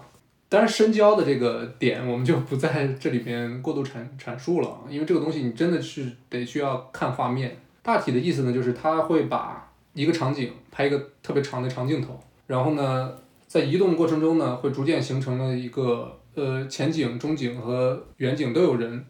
[0.50, 7.56] 当然，深交的这个点我们就不在这里边过度阐阐述了，因为这个东西你真的是得需要看画面。
[7.82, 13.14] 大体的意思呢，就是他会把一个场景拍一个特别长的长镜头，然后呢。
[13.52, 19.06] 在移动过程中呢，会逐渐形成了一个呃前景、中景和远景都有人，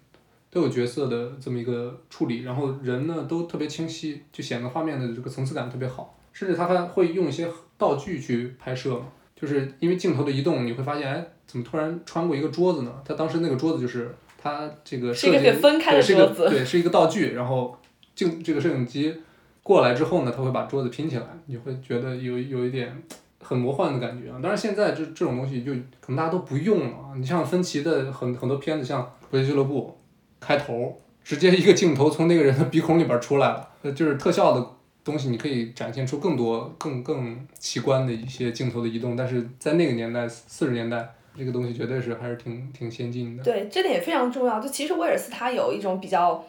[0.49, 6.17] 都有角色的这么一个处理，然后人呢都特别清晰，就显得画面的这个层次感特别好。
[6.33, 12.91] 甚至他还会用一些道具去拍摄嘛，就是因为镜头的移动，你会发现，哎，怎么突然穿过一个桌子呢？
[13.05, 15.33] 他当时那个桌子就是他这个设计，
[15.91, 17.33] 对，是一个对，是一个道具。
[17.33, 17.77] 然后
[18.15, 19.13] 镜这个摄影机
[19.61, 23.03] 过来之后呢，他会把桌子拼起来，你会觉得有有一点。
[23.41, 24.39] 很魔幻的感觉啊！
[24.41, 27.15] 但是现在这这种东西就可能大家都不用了。
[27.17, 29.97] 你像芬奇的很很多片子，像《搏击俱乐部》，
[30.45, 34.65] 开头直接一个镜头从那个人的鼻孔里边出来了，就是特效的
[35.03, 39.15] 东西，你可以展现出更多更更奇观的一些镜头的移动。
[39.15, 43.43] 但是在那个年代，四十年代，这个东西绝对是还是挺挺先进的。
[43.43, 44.59] 对，这点也非常重要。
[44.59, 46.43] 就其实威尔斯他有一种比较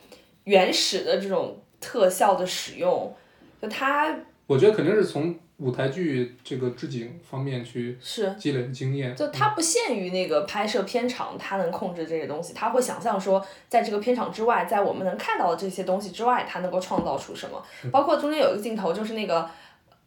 [0.44, 3.14] 原始的这种特效的使用，
[3.60, 4.14] 就他，
[4.52, 5.34] 我觉得肯定是从。
[5.58, 7.96] 舞台剧这个置景方面去
[8.36, 17.62] 积累经验，就他不限于那个拍摄片场，他能控制这些东西，他会想象说，在这个片场之外，在我们能看到的这些东西之外，他能够创造出什么。
[17.92, 19.48] 包括中间有一个镜头，就是那个，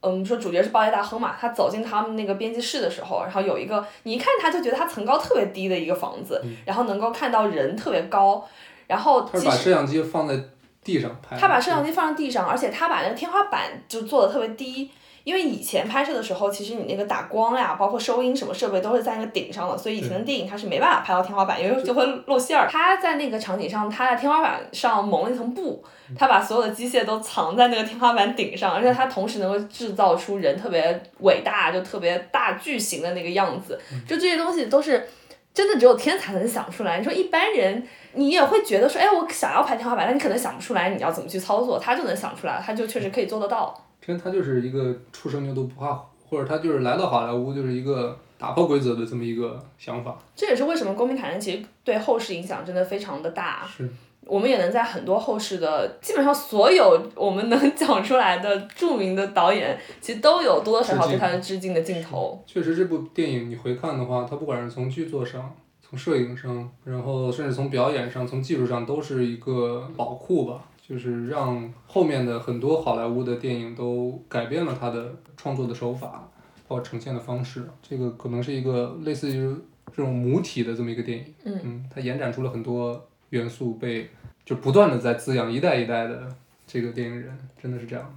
[0.02, 8.46] 嗯，说主角是报业大亨嘛，他走进他们那个编辑室的时候，然后有一个，你一看他就觉得他层高特别低的一个房子，然后能够看到人特别高，
[8.88, 10.38] 然后他把摄像机放在
[10.86, 14.90] 地上拍，他把摄像机放在地上，而且他把那个天花板就做的特别低。
[15.24, 22.68] 因为以前拍摄的时候，其实你那个打光呀，包括收音什么设备都是在那个顶上的，所以以前的电影它是没办法拍到天花板，因为就会露馅儿。
[22.70, 25.84] 他在那个场景上，他在天花板上蒙了一层布，
[26.16, 33.82] 他把所有的机械都藏在那个天花板顶上，而且他同时能够制造出人特别伟大，就特别大巨型的那个样子。
[34.08, 35.10] 就这些东西都是
[35.56, 37.00] 真的只有天才能想出来。
[37.00, 37.82] 你说一般人，
[38.14, 43.74] 你也会觉得说，哎，我想要拍天花板，但你可能想不出来你要怎么去操作，他就能想出来，他就确实可以做得到。
[44.06, 50.18] 其实他就是一个初生牛犊不怕虎，或者他就是来到好莱坞就是一个打破规则的这么一个想法。
[50.36, 53.66] 这也是为什么《公民凯恩》其实对后世影响真的非常的大。
[53.66, 53.90] 是。
[54.26, 62.44] 我们也能在很多后世的基本上所有我们能讲出来的著名的导演，其实都有多多少少对他的致敬的镜头。
[62.46, 70.66] 确实，这部电影你回看的话，它不管是从剧作上、从摄影上，然后甚至从表演上、从技术上，都是一个宝库吧。
[70.88, 76.30] 就是让后面的很多好莱坞的电影都改变了他的创作的手法，
[76.68, 77.68] 包括呈现的方式。
[77.82, 79.52] 这个可能是一个类似于
[79.92, 84.10] 这种母体的这么一个电影，嗯，它延展出了很多元素，被
[84.44, 86.22] 就不断的在滋养一代一代的
[86.68, 88.12] 这个电影人，真的是这样的。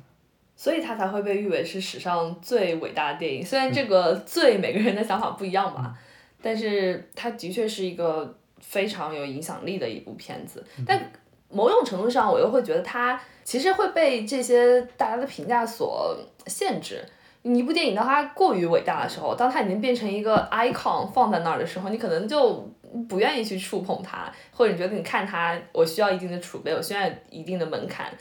[0.57, 3.47] 所以它才会被誉为是史上最伟大的电影。
[3.47, 5.97] 虽然这个最每个人的想法不一样吧，
[6.43, 10.65] 但是它的确是一个非常有影响力的一部片子。
[10.85, 11.11] 但
[11.49, 16.19] 某种程度上，我又会觉得它其实会被这些大家的评价所
[16.49, 17.05] 限制。
[17.43, 22.69] 你一部电影当它过于伟大的时候，当它已经变成一个 icon 放在那儿的时候，你可能就
[23.09, 28.13] 不愿意去触碰它，或者你觉得你看它，我需要一定的储备，我需要一定的门槛，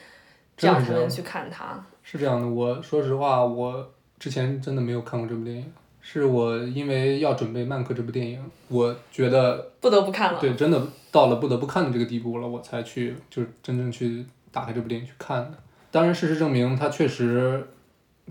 [0.56, 1.84] 这样才能去看它。
[2.04, 10.40] 是这样的，我说实话，我之前真的没有看过这部电影，是我因为要准备《曼克》这部电影，我觉得不得不看了。
[10.40, 15.58] 对，真的到了不得不看的这个地步了，我才去就是真正去打开这部电影去看的。
[15.92, 17.68] 当然，事实证明，它确实。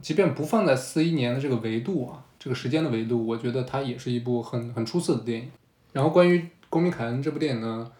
[0.02, 5.50] 即便不放在四一年的这个维度啊，这个时间的维度，我觉得它也是一部很很出色的电影。
[5.96, 7.90] 然后关于《公民凯恩》这部电影呢，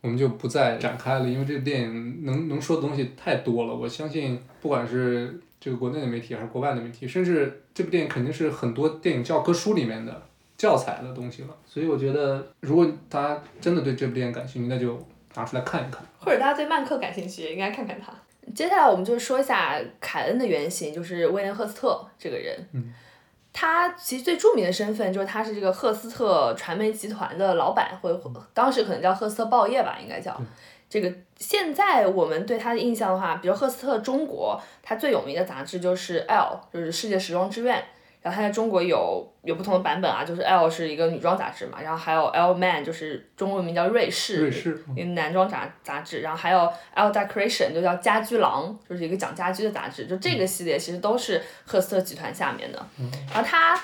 [0.00, 3.72] 我们就不再展开了，因为这部电影能能说的东西太多了。
[3.72, 10.20] 我相信，不管是这个国内的媒体还是国外的媒体，甚至这部电影肯定是很多电影教科书里面的
[10.58, 11.56] 教材的东西了。
[11.64, 15.00] 所以我觉得，如果大家真的对这部电影感兴趣，那就
[15.36, 16.02] 拿出来看一看。
[16.18, 18.12] 或者大家对曼克感兴趣，也应该看看他。
[18.52, 22.68] 接下来我们就说一下凯恩的原型，就是威廉赫斯特这个人。
[22.72, 22.92] 嗯，
[23.54, 28.20] 他其实最著名的身份就是他是这个赫斯特传媒集团的老板，或
[28.52, 30.36] 当时可能叫赫斯特报业吧，应该叫。
[30.90, 37.82] 这个现在我们对他的印象的话，比如赫斯特中国，他最有名的杂志就是《L》，就是世界时装之愿。
[38.24, 44.50] 然后它在中国有有不同的版本啊，就是 L 是一个女装杂志嘛，然后还有 L Man 就是中文名叫瑞士，
[44.96, 52.82] 一个男装杂杂志，然后还有 L Decoration 就叫家居郎，就是一个讲家居的杂志，就这个系列其实都是赫斯特集团下面的。
[53.30, 53.78] 然后他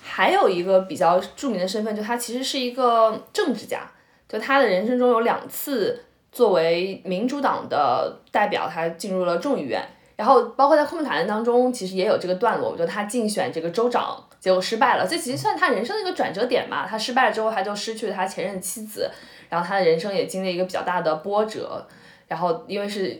[0.00, 3.80] 还有一个比较著名的身份，就他其实是一个政治家，
[4.28, 9.84] 就他的人生中有两次作为民主党的代表，他进入了众议院。
[10.20, 15.08] 然后包括在《空明凯恩》当中，其实也有这个段落，就他竞选这个州长，结果失败了。
[15.08, 16.86] 这其实算他人生的一个转折点嘛。
[16.86, 19.10] 他失败了之后，他就失去了他前任妻子，
[19.48, 21.88] 然后他的人生也经历一个比较大的波折。
[22.28, 23.18] 然后因为是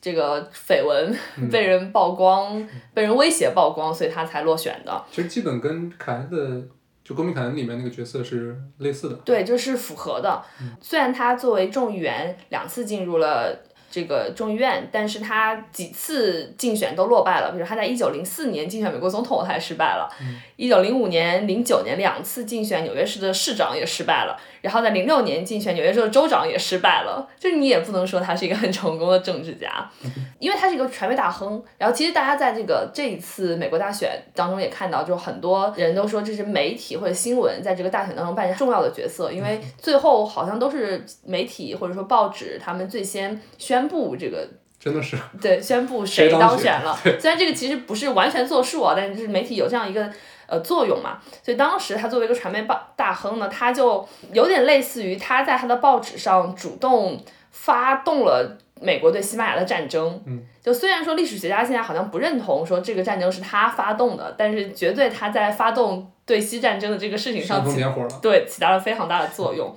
[0.00, 1.14] 这个绯闻
[1.52, 5.04] 被人曝光，被人威胁曝光，所以他才落选的。
[5.12, 6.66] 其实基本跟凯恩的
[7.04, 9.16] 就《公民凯恩》里面那个角色是类似的。
[9.16, 10.42] 对，就是符合的。
[10.80, 13.67] 虽然他作为众议员两次进入了。
[13.90, 17.52] 这个众议院，但是他几次竞选都落败了。
[17.52, 20.08] 比如他在一九零四年竞选美国总统，他也失败了；
[20.58, 24.36] 一九零五年、零九年两次竞选纽约市的市长也失败了。
[24.60, 27.26] 然后在零六年竞选纽约州的州长也失败了。
[27.38, 29.90] 就你也不能说他是一个很成功的政治家，
[30.38, 31.62] 因为他是一个传媒大亨。
[31.78, 43.88] 然后其实大家在这个这一次美国大选当中也看到，就很多人都说这是媒体或者新闻在这个大选当中扮演重要的角色，因为最后好像都是媒体或者说报纸他们最先宣。
[43.88, 44.46] 布这个
[44.78, 50.10] 真的是对宣布谁当选了，虽然这个其实不是完全作数啊，但是媒体有这样一个
[50.48, 51.18] 呃作用嘛。
[51.44, 60.20] 所以当时他作为一个传媒报大亨呢，他就有点类似于他在他的报纸上主动发动了美国对西班牙的战争。
[60.26, 67.84] 嗯，就虽然说历史学家现在好像不认同说这个战争是他发动的，但是绝对他在发动对西战争的这个事情上起
[68.20, 69.74] 对起到了非常大的作用。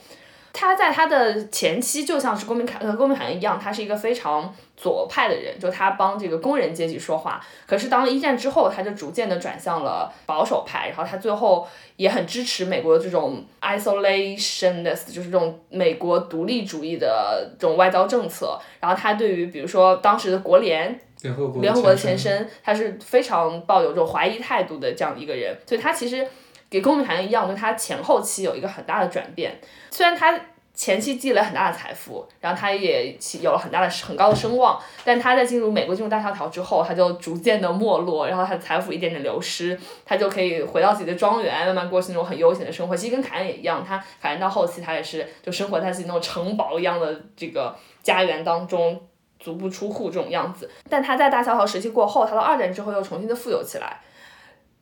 [0.53, 7.41] 他在他的前期就像是公民凯和公民凯恩一样，他是一个非常左派的人，就他帮这个工人阶级说话。
[7.65, 18.59] 可是当一战之后，他就逐渐的转向了保守派，然后他最后也很支持美国的这种 isolationist，就是这种美国独立主义的这种外交政策。
[18.79, 25.57] 然后他对于比如说当时的国联联合国联合国的前身，他是非常抱有这种怀疑态度的这样一个人。
[25.65, 26.27] 所以他其实。
[26.71, 29.59] 给公民凯恩一样，就他前后期有一个很大的转变。
[29.91, 30.39] 虽然他
[30.73, 42.95] 前期积累很大的财富，然后他也有了很大的很高的声望，但他在进入美国进入大萧条之后，他就逐渐的没落，然后他的财富一点点流失，他就可以回到自己的庄园，慢慢过起那种很悠闲的生活。
[42.95, 48.99] 其实跟凯恩也一样，他凯恩到后期他也是就生活在自己那种城堡一样的这个家园当中，
[49.41, 50.71] 足不出户这种样子。
[50.89, 53.99] 但他在大萧条时期过后，他到二战之后又重新的富有起来。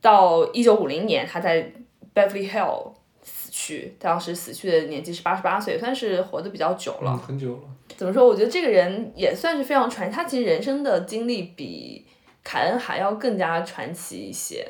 [0.02, 1.72] 到一九五零年，他在
[2.16, 7.18] Beverly Hill 死去，当时死去的年纪是八十八岁，算是活得比较久了。
[7.18, 7.64] 很久了。
[7.98, 8.26] 怎么说？
[8.26, 10.16] 我觉得这个人也算是非常传奇。
[10.16, 12.06] 他其实人生的经历比
[12.44, 14.66] 凯恩还要更加传奇一些。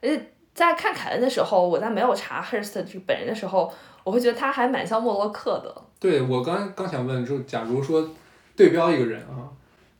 [0.00, 3.70] 而且在看凯恩的时候，我在没有查 Hearst 这个本人的时候，
[4.04, 5.84] 我会觉得他还蛮像莫洛克的。
[6.00, 8.08] 对，我刚刚想问，就假如说
[8.56, 9.50] 对标一个人啊。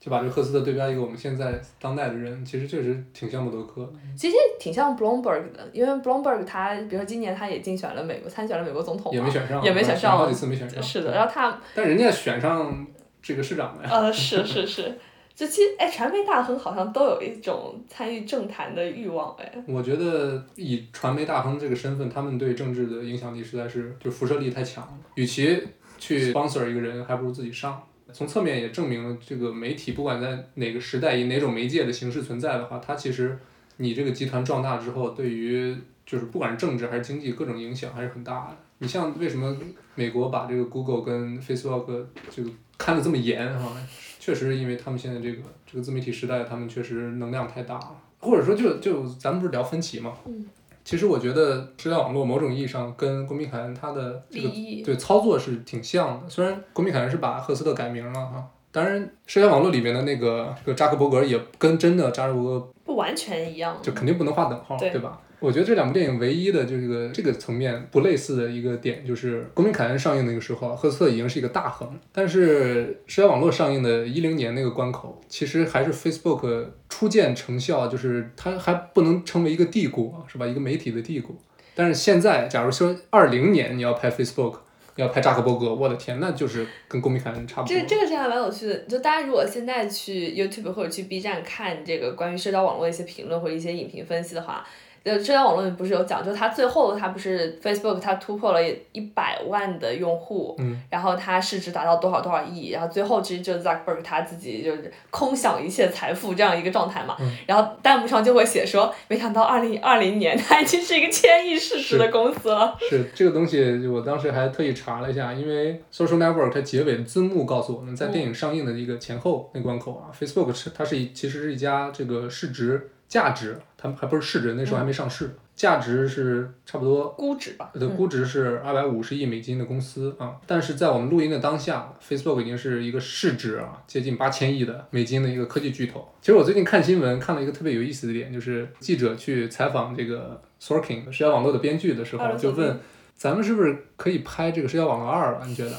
[0.03, 3.89] 就把这个赫斯特对标一个我们现在当代的人，其实确实挺像默多克。
[4.17, 10.83] 其实挺像 Bloomberg 的，因为 Bloomberg 他，比如说今年他也竞选了美国，参选了美国总统，也没选上，也没选上，好几次没选上。
[10.83, 12.85] 是的，然后他，但人家选上
[13.21, 13.89] 这个市长了呀。
[13.89, 14.99] 呃，是是是，
[15.33, 19.49] 就其实哎，传媒大亨好像都有一种参与政坛的欲望哎。
[19.65, 25.65] 我觉得以传媒大亨这个身份，他们对政治的影响力实在是就辐射力太强了，与其
[25.97, 27.81] 去 sponsor 一个人，还不如自己上。
[28.13, 33.37] 从侧面也证明了，这个媒体不管在哪个时代以哪种媒介的形式存在的话，它其实
[33.77, 38.57] 你这个集团壮大之后，对于就是不管是政治还是经济各种影响还是很大的。
[38.77, 39.57] 你像为什么
[39.95, 42.43] 美国把这个 Google 跟 Facebook 就
[42.77, 43.75] 看得这么严哈？
[44.19, 47.95] 确实是因为他们现在这个这个自媒体时代，他们确实能量太大了。
[48.19, 50.13] 或者说就就咱们不是聊分歧嘛？
[50.25, 50.45] 嗯。
[50.83, 54.49] 其实我觉得社交网络某种意义上跟公民凯恩他的这个
[54.83, 56.29] 对操作是挺像的。
[56.29, 65.19] 虽然公民凯恩是把赫斯特改名了哈，当然社交网络里面的那个这个扎克伯格也跟真的扎克伯格不完全一样，就肯定不能划等号，对吧？
[65.43, 80.47] 我觉得这两部电影唯一的这个这个层面不类似的一个点，就是《公民凯恩》上映那个时候，赫斯特已经是一个大亨，但是社交网络上映的一零年那个关口，其实还是 Facebook 初见成效，就是它还不能成为一个帝国，是吧？
[80.47, 81.35] 一个媒体的帝国。
[81.75, 84.59] 但是现在，假如说二零年你要拍 Facebook，
[84.95, 87.77] 要拍扎克伯格，我的天，那就是跟《公民凯恩》差不多。
[87.77, 94.65] 这这个是还蛮有趣的，就大家如果现在去 YouTube 或者去 B 站看这个关于社交网络一些评论或者一些影评分析的话。
[95.03, 98.59] 呃，社交网络里不是有讲，就它最后它不是 Facebook 它突破了
[98.93, 100.57] 一百万的用户，
[100.89, 112.73] 然后它市值达到多少多少亿，然后最后其实就 Zuckerberg 他自己就是空想一切财富这样一个状态嘛，然后弹幕上就会写说，没想到二零二零年它已经是一个千亿市值的公司了。
[112.89, 122.89] 是这个东西，我当时还特意查了一下，因为 Social Network 它结尾的字幕告诉我们在电影上映的一个前后那关口啊，Facebook 是它是一其实是一家这个市值。
[123.13, 125.35] 价值，他们还不是市值，那时候还没上市。
[125.55, 127.69] 价值是差不多估值吧？
[127.75, 130.37] 对，估值是二百五十亿美金的公司啊。
[130.47, 136.11] 但是在我们录音的当下，Facebook 已经是一个市值啊接近八千亿的美金的一个科技巨头。
[136.21, 142.79] 其实我最近看新闻看了一个特别有意思的点，就是记者去采访这个 Sorkin 社交网络的编剧的时候，就问
[143.13, 145.45] 咱们是不是可以拍这个社交网络二了？
[145.45, 145.75] 你觉得？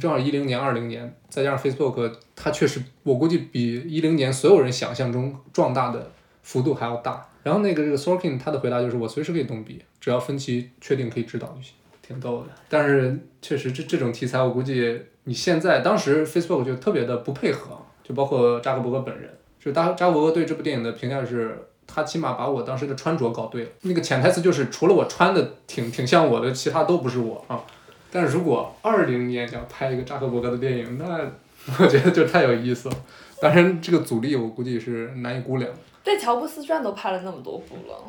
[0.00, 6.12] 正好一零年、二零年，再加上 Facebook，它确实我估计比一零年所有人想象中壮大的。
[6.48, 12.46] 幅度还要大，然后那个这个 Sorkin 他的回答就是我随时可以动笔，只要分歧确定可以指导就行，挺逗的。
[12.70, 19.28] 但是确实这这种题材，我估计你现在当时 Facebook 就特别的不配合，就包括扎克伯格本人，
[19.62, 23.70] 就扎扎克伯格对这部电影的评价是，他起码把我当时的穿着搞对了。
[23.82, 27.62] 那个潜台词就是除了我穿的挺挺像我的，其他都不是我啊。
[28.10, 31.30] 但是如果二零年要拍一个扎克伯格的电影，那
[31.78, 32.96] 我觉得就太有意思了。
[33.38, 35.70] 当然这个阻力我估计是难以估量。
[36.08, 38.02] 对乔布斯传都拍了那么多部了。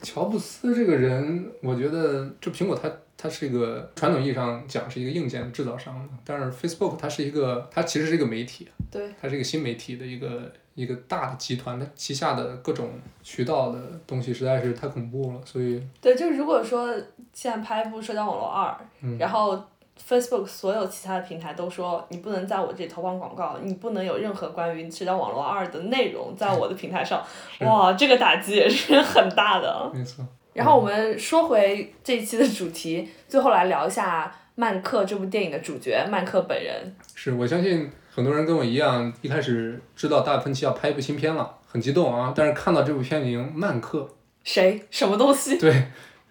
[0.00, 12.88] 乔布斯这个人，我觉得就苹果它它是一个传统意义上讲是一个硬件制造商，但是 Facebook 它是一个它其实是一个媒体，对，它是一个新媒体的一个一个大的集团，它旗下的各种
[13.22, 16.90] 渠道的东西实在是太恐怖了，所以对，就如果说
[17.34, 18.74] 现在拍一部社交网络二，
[19.18, 19.62] 然后。
[20.06, 27.24] Facebook 所有其他的平台都说你不能在我这里投放广告，你不能有任何关于社交网络二的内容在我的平台上。
[27.60, 29.90] 哇，这个打击也是很大的。
[29.94, 30.26] 没错。
[30.52, 36.94] 然后我们说回这一期的主题，最后来聊一下《曼克》这部电影的主角曼克本人。
[37.14, 42.32] 是我相信很多人跟我一样，一开始知道大喷奇要拍一部新片了，很激动啊。
[42.36, 44.00] 但是看到这部片名《曼克》，
[44.44, 44.84] 谁？
[44.90, 45.58] 什么东西？
[45.58, 45.86] 对。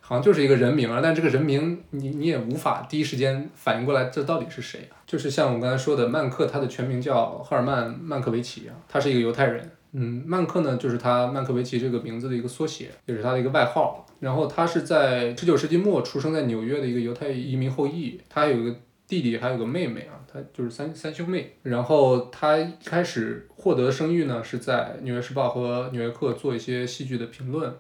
[0.05, 4.99] 好像就是一个人名啊，但这个人名你你也无法第一时间反应过来，这到底是谁啊？
[5.07, 9.71] 就是像我刚才说的，曼克，他的全名叫赫尔曼·曼克维奇啊，他是一个犹太人。
[9.93, 14.05] 嗯，曼克呢，就是他曼克维奇这个名字的一个缩写，也是他的一个外号。
[14.19, 18.75] 然后他是在十九世纪末出生在纽约的一个犹太移民后裔，他还有个
[19.07, 21.55] 弟弟，还有个妹妹啊，他就是三三兄妹。
[21.61, 27.73] 然后他一开始获得声誉呢，是在《纽约时报》和《纽约客》做一些戏剧的评论。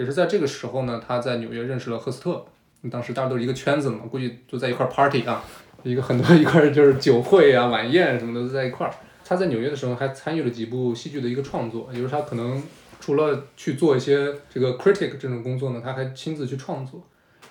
[0.00, 2.42] 也是在这个时候呢，他在纽约认识了赫斯特。
[2.90, 5.44] 当时大家都是一个圈子嘛，估计就在一块 party 啊，
[5.82, 8.94] 一个很多一块就是酒会啊、晚宴什么的都在一块儿。
[9.22, 12.62] 他在纽约的时候还参与了几部戏剧的一个创作，也就是他可能
[12.98, 17.04] 除了去做一些这个 critic 这种工作呢，他还亲自去创作。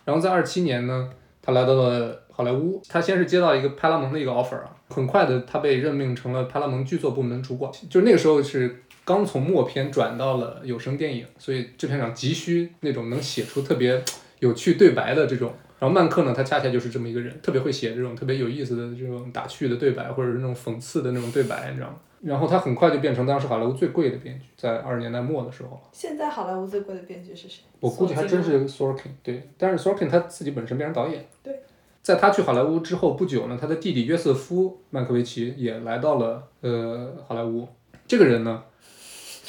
[0.03, 1.07] 然后在二七年呢，
[1.43, 2.81] 他来到了好莱坞。
[2.89, 7.71] 他先是接到一个派拉蒙的一个 offer 啊，很快的他被任命成了派拉蒙剧作部门主管。
[7.87, 8.81] 就那个时候是。
[9.09, 13.99] 刚从默片转到了有声电影，所以制片厂急需那种能写出特别
[14.37, 15.51] 有趣对白的这种。
[15.79, 21.95] 然后曼克呢，他恰恰就是这么一个人，特别会写这种特别有意思的这种打趣的对白，或者是那种讽刺的那种对白，你知道吗？
[22.21, 25.81] 然后他很快就变成当时好莱坞最贵的编剧，在二十年代末的时候。
[25.91, 27.63] 现在好莱坞最贵的编剧是谁？
[27.79, 31.25] 我估计还真是 Sorkin，对，但是 Sorkin 他自己本身变成导演。
[31.41, 31.55] 对。
[32.03, 37.67] 在他去好莱坞之后不久呢，他的弟弟约瑟夫·曼克维奇也来到了呃好莱坞。
[38.07, 38.63] 这个人呢，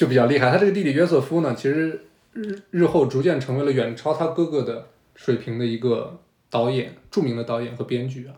[0.00, 0.50] 就比较厉害。
[0.50, 8.32] 他这个弟弟约瑟夫呢，其实日日后逐渐成为了远超他哥哥的水平的一个导演，著名的导演和编剧啊。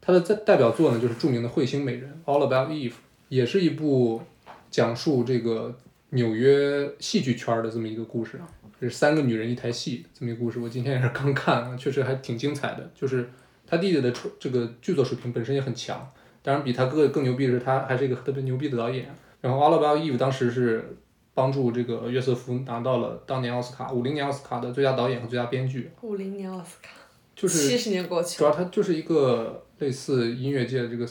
[0.00, 2.92] 他的代代表作呢，就是著名的《彗星美人》（All About Eve），
[3.30, 4.22] 也是一部
[4.70, 5.76] 讲述这个
[6.10, 8.46] 纽约戏剧圈的这么一个故事啊。
[8.78, 10.60] 是三个女人一台戏这么一个故事。
[10.60, 12.88] 我今天也是刚看，确实还挺精彩的。
[12.94, 13.28] 就是
[13.66, 16.08] 他弟弟的这个剧作水平本身也很强，
[16.44, 19.12] 当然比他哥哥更牛逼的是，他还是一个特别牛逼的导演。
[19.40, 20.96] 然后《All About Eve》当时是
[21.38, 25.88] 帮助这个约瑟夫拿到了当年奥斯卡五零年奥斯卡的最佳导演和最佳编剧。
[26.02, 26.90] 五零年奥斯卡，
[27.36, 31.06] 就是七十年过去主要他就是一个类似音乐界的这个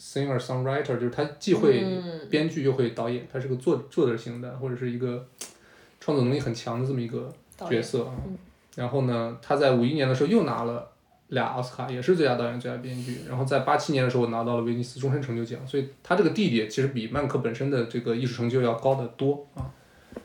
[0.00, 1.84] singer songwriter，就是他既会
[2.30, 5.26] 编剧又会导演，他是个作作者型的，或者是一个
[6.00, 7.30] 创作能力很强的这么一个
[7.68, 8.14] 角色啊。
[8.74, 10.91] 然后呢，他在五一年的时候又拿了。
[11.32, 19.64] 俩奥斯卡也是最佳导演、最佳编剧，然后在八七年的时候拿到了威尼斯终身成就奖，所以他这个弟弟其实比曼克本身的这个艺术成就要高得多啊。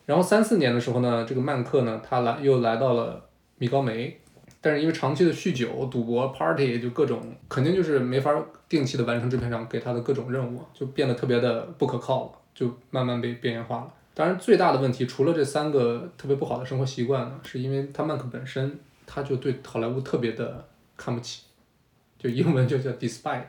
[0.05, 3.23] 然后三四年的时候呢，这个曼克呢，他来又来到了
[3.57, 4.19] 米高梅，
[4.59, 8.33] 但是因为长期的酗酒、赌博、party，就各种肯定就是没法
[8.67, 13.93] 定期的完成制片厂给他的各种任务，就变得特别的不可靠了，就慢慢被边缘化了。
[14.13, 20.65] 当然最大的问题，除了这三个特别不好的生活习惯呢，是因为他曼克本身他就对好莱坞特别的。
[20.97, 21.43] 看不起，
[22.19, 23.47] 就英文就叫 despite，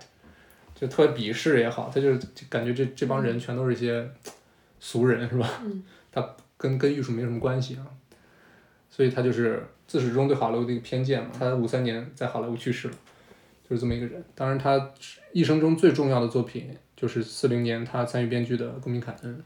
[0.74, 4.09] 就特别鄙视也好，他就是感觉这这帮人全都是一些
[4.78, 5.49] 俗人是吧？
[6.12, 7.86] 他跟跟艺术没什么关系啊，
[8.90, 11.30] 所以他就是自始至终对好莱坞的一个偏见嘛。
[11.36, 12.94] 他五三年在好莱坞去世了，
[13.68, 14.22] 就是这么一个人。
[14.34, 14.92] 当然，他
[15.32, 19.36] 一生中最重要的作品就是四零年他参与编剧的《公民凯恩》。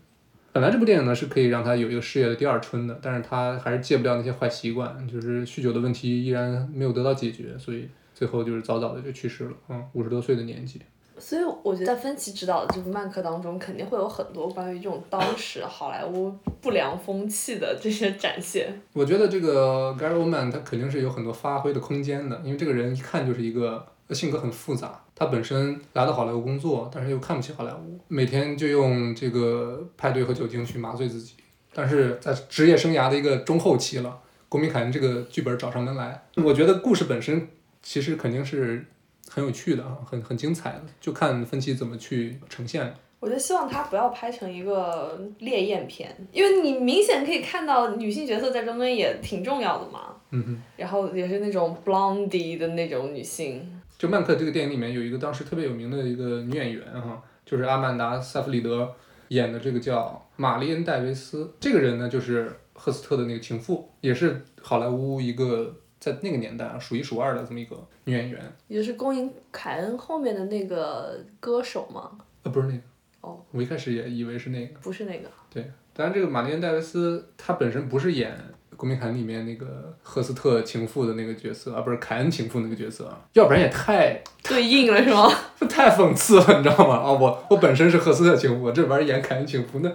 [0.53, 10.79] 本来这部电影呢是可以让他有一个事业的第二春的，但是他还是戒不掉那些坏习惯，就是酗酒的问题依然没有得到解决，所以最后就是早早的就去世了，嗯，五十多岁的年纪。
[11.19, 18.79] 所以我觉得在芬奇执导的这部《曼克》当中，肯定会有很多关于这种当时好莱坞不良风气的这些展现。
[18.93, 25.01] 我觉得这个 Gary Oldman 他肯定是有很多发挥的空间的，因为这个人一看就是一个性格很复杂。
[25.23, 31.35] 他本身来到好莱坞工作，但是又看不起好莱坞，每天就用这个派对和酒精去麻醉自己。
[31.73, 34.11] 但是在职业生涯的一个中后期了，
[34.49, 37.49] 《公民凯恩》这个剧本找上门来，我觉得故事本身
[37.83, 38.85] 其实肯定是
[39.29, 42.93] 很有趣的啊，很很精彩的，就看芬奇怎么去呈现。
[43.21, 50.17] 我就希望他不要拍成一个烈焰片，因为你明显可以看到女性角色在中间也挺重要的嘛。
[50.31, 50.63] 嗯哼。
[50.77, 53.81] 然后也是那种 blondie 的那种女性。
[54.03, 58.93] 就曼克这个电影里面有一个当时特别有名的一个女演员哈，就是阿曼达·塞弗里德
[59.29, 61.55] 演的这个叫玛丽恩·戴维斯。
[61.61, 68.43] 这个人呢，就是赫斯特的那个情妇，也是好莱坞一个在那个年代啊数一数二的这么一个女演员。
[68.67, 72.19] 也是公民凯恩后面的那个歌手吗？
[72.43, 72.81] 呃，不是那个。
[73.21, 73.41] 哦。
[73.53, 74.81] 我一开始也以为是那个。
[74.81, 75.31] 不是那个。
[75.49, 78.37] 对，当然这个玛丽恩·戴维斯她本身不是演。
[78.83, 85.31] 公民凯里面那个赫斯特情妇的那个角色啊，不是凯恩情妇那个角色啊，要不然也太对应了是吗？
[85.71, 86.97] 太讽刺了，你知道吗？
[86.97, 89.93] 啊，我我本身是赫斯特情妇，这玩意儿演凯恩情妇，那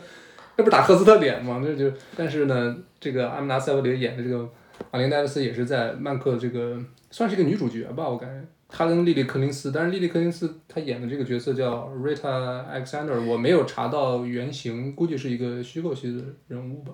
[0.56, 1.62] 那不打赫斯特脸吗？
[1.62, 4.50] 那就但是呢，这个阿曼达塞弗里演的这个
[4.90, 6.80] 马琳戴维斯也是在曼克这个
[7.12, 16.94] 算是一个女主角吧，我感觉她跟莉莉柯林斯，但是莉莉柯林斯她演的这个角色叫 Rita Alexander，我没有查到原型，估计是一个虚构系的人物吧。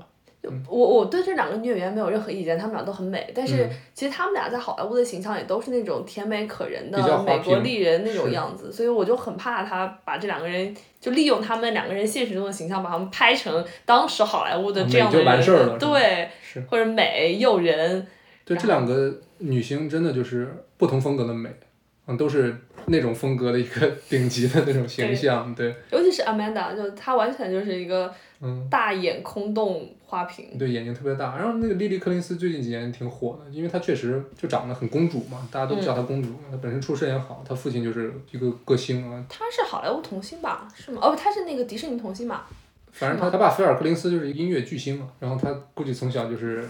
[0.67, 3.31] 我我对这两个女演员没有任何意见，她们俩都很美。
[3.33, 16.29] 但是其实她们俩在好莱坞的形象也都是那种甜美可人的美国丽人那种样子，所以我就很怕她把这两个人就利用他们两个人现实中的形象，把他们拍成当时好莱坞的这样的人，对，
[16.69, 18.05] 或者美诱人。
[18.45, 21.49] 对这两个女星真的就是不同风格的美，
[22.07, 22.53] 嗯，都是
[22.87, 25.75] 那种风格的一个顶级的那种形象，对。
[25.91, 28.13] 尤其是 Amanda，就她完全就是一个
[28.69, 29.89] 大眼空洞。
[30.13, 36.29] 花瓶对眼睛特别大，然后那个莉莉柯林斯最近几年挺火的，因为她确实就长得很公主嘛，大家都叫她公主。
[36.51, 39.25] 她本身出身也好，她父亲就是一个歌星啊。
[39.27, 40.67] 她是好莱坞童星吧？
[40.75, 40.99] 是吗？
[41.01, 42.47] 哦不，她是那个迪士尼童星吧？
[42.93, 46.63] 反正他他爸菲尔·柯林斯就是一个音乐巨星嘛，然后他估计从小就是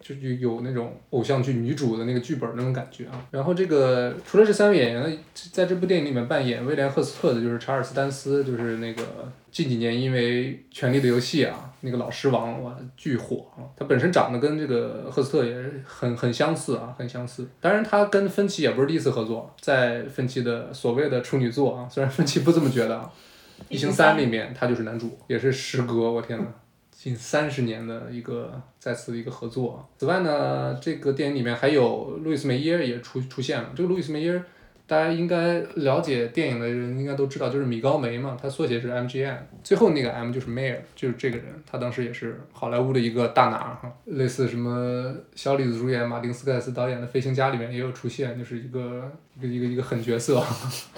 [0.00, 3.24] 就就有那种偶像剧女主的那个剧本那种感觉啊。
[3.30, 5.18] 然后这个除了这三位演员，
[5.52, 9.02] 在这部电影里面扮演威廉·赫斯特的就是查尔斯·丹斯，就是那个
[9.52, 13.62] 近几年因为《权力的游戏》啊那个老狮王哇巨火啊。
[13.76, 15.54] 他本身长得跟这个赫斯特也
[15.84, 17.46] 很很相似啊，很相似。
[17.60, 23.08] 当然他跟芬奇也不是第一次合作，在芬奇的所谓的处女作啊，虽然芬奇不这么觉得啊。
[23.68, 26.46] 异形三》里面他就是男主，也是时隔我天呐，
[26.90, 29.88] 近三十年的一个再次的一个合作。
[29.98, 33.70] 此外呢，这个电影里面还有路易斯梅耶尔也出出现了。
[33.76, 34.42] 这个路易斯梅耶尔。
[34.86, 49.08] 大家应该了解电影的人应该都知道，就是米高梅嘛，他缩写是 MGM，最后那个 M 就是 Mayer，就是这个人，他当时也是好莱坞的一个大拿哈，类似什么小李子主演、马丁斯盖斯导演的《飞行家》里面也有出现，就是一个
[49.38, 50.42] 一个一个一个狠角色，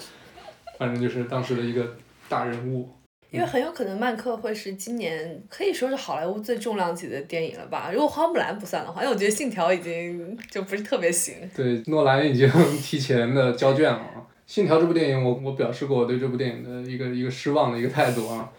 [0.79, 1.85] 反正就是当时的一个
[2.33, 2.89] 大人物。
[3.29, 7.89] 因为很有可能曼克会是今年可以说是好莱坞最重量级的电影了吧？
[7.91, 11.35] 如果花木兰不算的话，因为我觉得信条已经就不是特别行。
[11.55, 12.47] 对，诺兰已经
[12.81, 14.05] 提前的交卷了。
[14.45, 18.51] 信条这部电影，我我表示过我对这部电影的一个一个失望的一个态度啊。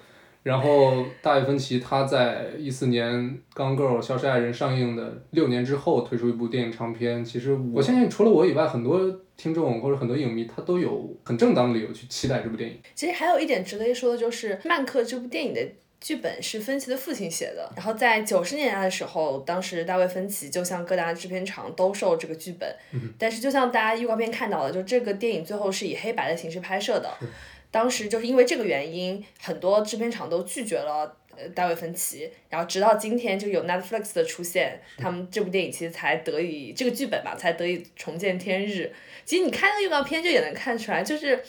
[0.45, 3.12] 然后大卫芬奇他在一四年
[3.55, 9.01] 《钢 girl 消失爱人》上映的六年之后推出一部电影长片，其实我相信除了我以外，很多
[9.36, 12.78] 听众或者很多影迷他都有很正当的理由去期待这部电影。
[12.95, 15.66] 其实还有一点值得一说的就是，曼克这部电影的
[15.99, 17.72] 剧本是芬奇的父亲写的。
[17.74, 22.76] 然后在九十年代的时候，当时大卫芬奇就向各大制片厂兜售这个剧本，
[23.18, 27.11] 但是就像大家预告片看到的，就这个电影最后是以黑白的形式拍摄的。
[27.75, 38.93] 当时就是因为这个原因，很多制片厂都拒绝了呃大卫芬奇，然后直到今天就有 Netflix 的出现，他们这部电影其实才得以这个剧本吧，才得以重见天日。
[39.25, 41.43] 其实你看那个预告片就也能看出来，就是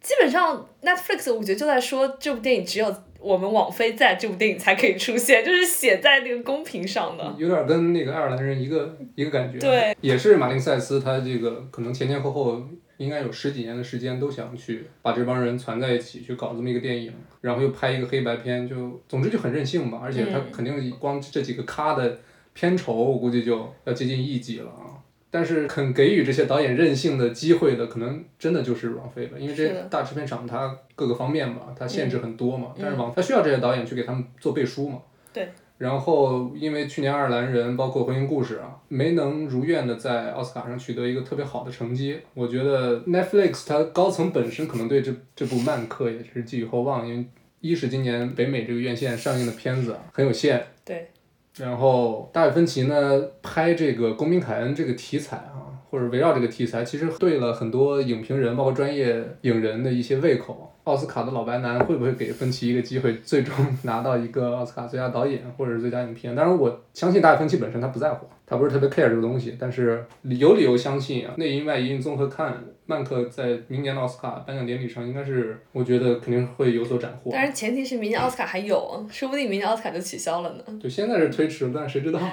[0.00, 7.34] 基本上 Netflix 我觉得就在说这部电影只有我们网飞在这部电影才可以出现，就是写在那个公屏上的。
[7.36, 9.58] 有点跟那个爱尔兰人一个一个感觉。
[9.58, 9.94] 对。
[10.00, 12.62] 也是马丁塞斯他这个可能前前后后。
[12.98, 20.00] 应该有十几年的时间都想去把这帮人攒在一起去搞这么一个电影，然后又拍一个黑白片，就总之就很任性吧。
[20.02, 22.18] 而且他肯定光这几个咖的
[22.54, 24.96] 片酬，我估计就要接近亿级了啊。
[25.30, 32.72] 但是肯给予这些导演任性的机会的，可能真的就是王菲了，因为这大制片厂它各个方面吧，它限制很多嘛。
[32.80, 35.02] 但是王，他需要这些导演去给他们做背书嘛。
[35.32, 35.48] 对。
[35.78, 42.18] 然后，因为去年爱尔兰人包括婚姻故事啊，没能如愿的在奥斯卡上取得一个特别好的成绩。
[42.32, 47.26] 我觉得 Netflix 它高层本身可能对这这部《漫客》也是寄予厚望，因为
[47.60, 51.08] 一是今年北美这个院线上映的片子很有限，对。
[51.58, 60.72] 然后大卫芬奇呢拍这个《公民凯恩》这个题材啊，或者围绕这个题材，其实对了很多影评人包括专业影人的一些胃口。
[60.86, 66.32] 奥斯卡的老白男会不会给芬奇一个机会，最终拿到一个 奥斯卡最佳导演或者是最佳影片？
[66.36, 69.56] 当然，我相信大卫芬奇本身他不在乎，他不是特别 care 这个东西。
[69.58, 77.30] 但是有理由相信啊，内因外因综合看，曼克在明年的奥斯卡颁奖典礼上应该是，我觉得肯定会有所斩获。
[77.32, 80.64] 但是前提是明年奥斯卡还有，说不定明年奥斯卡就取消了呢。
[80.80, 82.20] 对现在是推迟，但谁知道？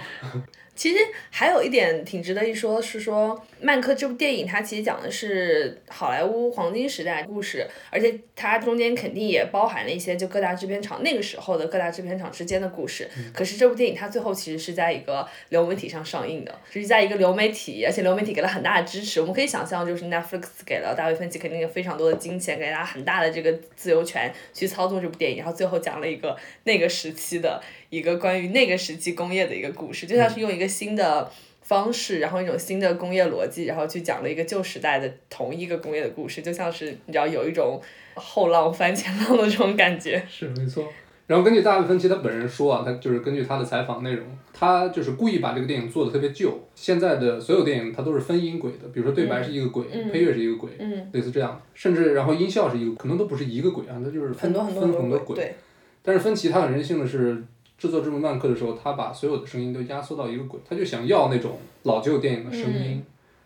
[0.76, 0.97] 其实
[1.30, 13.08] 还有一点挺值得一说，是说曼克这部电影，它其实讲的是好莱坞黄金时代故事，而且它中间肯定也包含了一些就各大制片厂那个时候的各大制片厂之间的故事。
[13.32, 19.22] 可是这部电影它最后其实是在一个流媒体上上映的，是在一个流媒体，而且流媒体给了很大的支持。
[19.22, 27.62] 我们可以想象，就是 Netflix 给了大卫芬奇肯定有非常多的金钱，给他很大的这个自由权去操纵这部电影，然后最后讲了一个那个时期的。
[27.89, 31.32] 一个关于那个时期工业的一个故事，就像是用一个新的
[31.62, 37.80] 方式，然后一种新的工业逻辑，然后去讲了一个旧时代的同一个工业的故事，就像是你知道有一种
[38.16, 40.26] 后浪翻前浪的这种感觉。
[40.28, 40.91] 是没错。
[41.28, 46.60] 然后根据大卫芬奇他本人说啊，他就是根据他的采访内容，他就是故意把这个电影做的特别旧。
[46.76, 50.72] 现在的所有电影它都是分音轨的，比如说对白是一个轨，配乐是一个轨，
[51.12, 51.62] 类似这样。
[51.74, 55.56] 甚至然后音效是一个，可能都不是一个轨啊，它就是分分很多轨。
[56.02, 57.44] 但是芬奇他很任性的是。
[57.76, 63.04] 制作这部曼克的时候，他把所有的声音都压缩到一个轨，他就想要那种老旧电影的声音。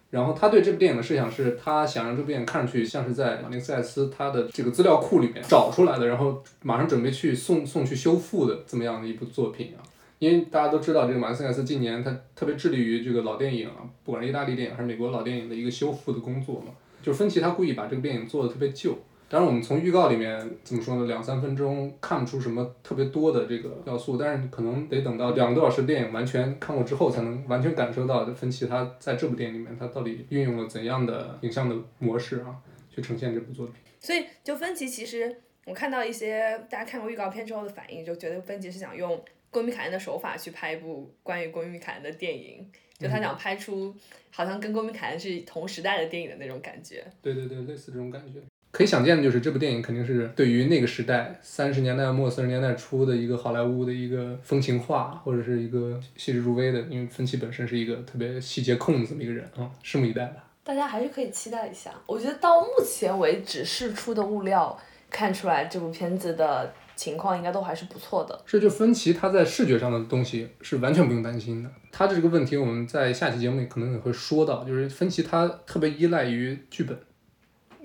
[0.09, 9.83] 然后他对这部电影的设想是，他想让这部电影看上去像是在马丁斯斯他的这个资料库里面找出来的，然后马上准备去送送去修复的这么样的一部作品啊。
[10.19, 16.71] 因为大家都知道，这个马丁斯斯近年他特别致力于这个老电影啊，不管是意大利电影还是美国老电影的一个修复的工作嘛。
[17.03, 18.97] 就是芬奇他故意把这个电影做的特别旧。
[19.29, 21.05] 当然，我们从预告里面怎么说呢？
[21.05, 32.55] 两三分钟看不出什么特别多的这个要素，但是可能得等到两个多小时电影完全看过之后，才能完全感受到芬奇他在这部电影里面他到底运用了怎样的影像的模式啊，
[32.89, 33.75] 去呈现这部作品。
[33.99, 39.21] 所以，就芬奇其实我看到一些大家看过预告片之后的反应，就觉得芬奇是想用
[39.51, 42.65] 公米凯恩的手法去拍一部关于公米凯恩的电影，
[42.97, 43.93] 就他想拍出
[44.31, 47.05] 好像跟公民凯恩是同时代的电影的那种感觉。
[47.21, 48.39] 对对对，类似这种感觉。
[48.77, 60.43] 可以想见的就是这部电影肯定是对于那个时代三十年代末四十年代初的一个好莱坞的一个风情画，或者是一个细致入微的，因为芬奇本身是一个特别细节控的这么一个人啊，拭目以待吧。
[60.63, 61.89] 大家还是可以期待一下。
[62.05, 64.77] 我觉得到目前为止试出的物料
[65.09, 68.39] 看出来这部片子的情况应该都还是不错的。
[68.45, 71.71] 是，就芬奇他在视觉上的东西是完全不用担心的。
[71.91, 76.95] 他的这个问题我们在下期节目里可能也会说到，就是芬奇他特别依赖于剧本。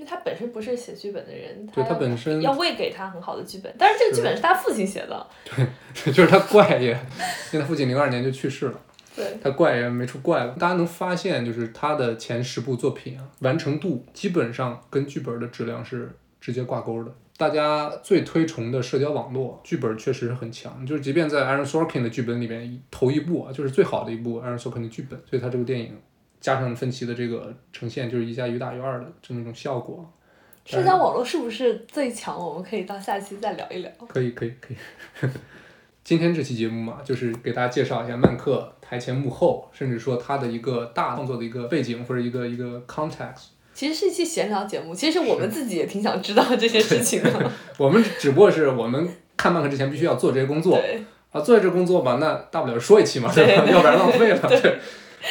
[0.05, 5.27] 他本身不是写剧本的人，对他本身要喂给他很好的剧本，但是这个剧本是他父亲写的。
[5.45, 5.67] 对，
[6.13, 6.91] 就是他怪也，
[7.53, 8.81] 因为他父亲零二年就去世了。
[9.15, 10.55] 对，他怪也没处怪了。
[10.59, 17.13] 大家能发现，就是他的前十部作品啊，完成度基本上跟剧本的质量是直接挂钩的。
[17.37, 25.95] 大家最推崇的社交网络剧本确实是很强，就是即便在 Aaron Sorkin 的剧本里面，头一部啊，就是最好的一部 Aaron Sorkin 的剧本，所以他这个电影。
[26.43, 30.07] 加上分歧的这个呈现，就是一加一大于二的这么一种效果。
[30.67, 32.39] 社交网络是不是最强？
[32.39, 33.91] 我们可以到下期再聊一聊。
[34.09, 35.29] 可以可以可以。
[36.05, 43.51] 今天这期节目嘛，就是给大家介绍一下曼克台前幕后，甚至说他的一个大动作的一个背景或者一个一个 context。
[43.73, 47.51] 其实是一期闲聊节目，其实我们自己也挺想知道这些事情的。
[47.79, 50.77] 我们只不过是我们看曼克之前必须要做这些工作。
[51.31, 53.65] 啊，做这工作吧，那大不了说一期嘛，对吧？
[53.71, 54.39] 要不然浪费了。
[54.49, 54.79] 对。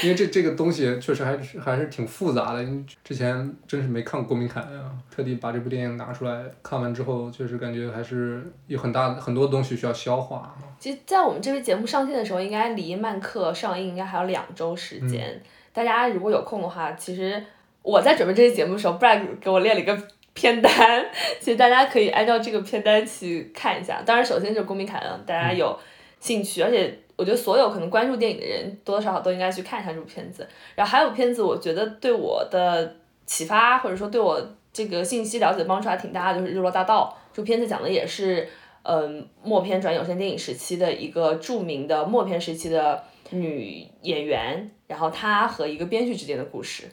[0.03, 2.65] 因为这这个东西确实还是还是挺复杂的，
[3.03, 10.55] 之前真是没看过《公民凯恩》啊，特地把这部电影拿出来看完之后，确实感觉还是有很大很多东西需要消化。
[10.79, 15.41] 其实，在我们这期节目上线的时候，应该离《漫客》上映应该还有两周时间。
[15.73, 17.43] 大家如果有空的话，其实
[17.81, 19.97] 我在准备这期节目的时候，Brad 给我列了一个
[20.33, 21.05] 片单，
[21.39, 24.01] 其实大家可以按照这个片单去看一下。
[24.05, 25.77] 当然，首先就是《公民凯恩》，大家有
[26.22, 26.97] 兴趣，而且。
[27.17, 30.47] 我觉得所有可能关注电影的人多多少少都应该去看一下这部片子。
[30.74, 32.95] 然后还有片子，我觉得对我的
[33.28, 34.41] 启发或者说对我
[34.74, 38.49] 这个信息了解帮助还挺大的，就是《日落大道》这部片子讲的也是，
[38.82, 46.86] 嗯，默片转有线电影时期的一个著名的默片时期的女演员，然后她和一个编剧之间的故事。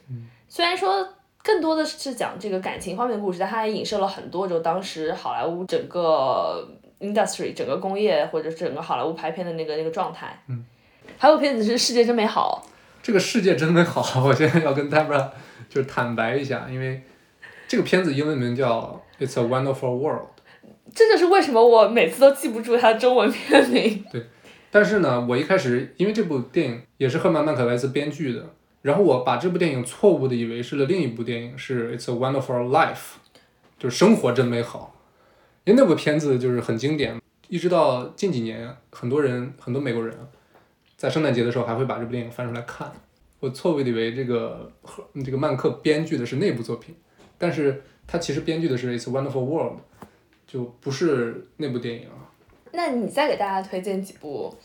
[0.47, 1.07] 虽然说
[1.41, 6.69] 更多的是讲这个感情方面的故事，但它也影射了很多，就当时好莱坞整个。
[6.99, 10.65] Industry 整个工业或者整个好莱坞拍片的那个那个状态，嗯，
[11.17, 12.63] 还有片子是《世界真美好》。
[13.01, 15.29] 这个世界真美好， 我现在要跟 Debra
[15.69, 17.01] 就是坦白一下，因为
[17.67, 20.21] 这个片子英文名叫《It's a Wonderful World》。
[20.93, 24.03] 这就是为什么我每次都记不住它的中文片名。
[24.11, 24.25] 对，
[24.69, 32.95] 但是呢，我一开始因为这部电影也是赫曼曼可莱斯编剧的，然后我把这部电影错误的以为是了另一部电影，是《It's a Wonderful Life》，
[33.77, 34.95] 就是生活真美好。
[35.69, 40.17] 因为那部片子就是很经典，一直到近几年，很多人很多美国人，
[40.97, 42.91] 在圣诞节的时候还会把这部电影翻出来看。
[43.39, 44.71] 我错误以为这个
[45.23, 46.95] 这个曼克编剧的是那部作品，
[47.37, 49.77] 但是他其实编剧的是《It's Wonderful World》，
[50.47, 52.33] 就不是那部电影啊。
[52.71, 54.57] 那你再给大家推荐几部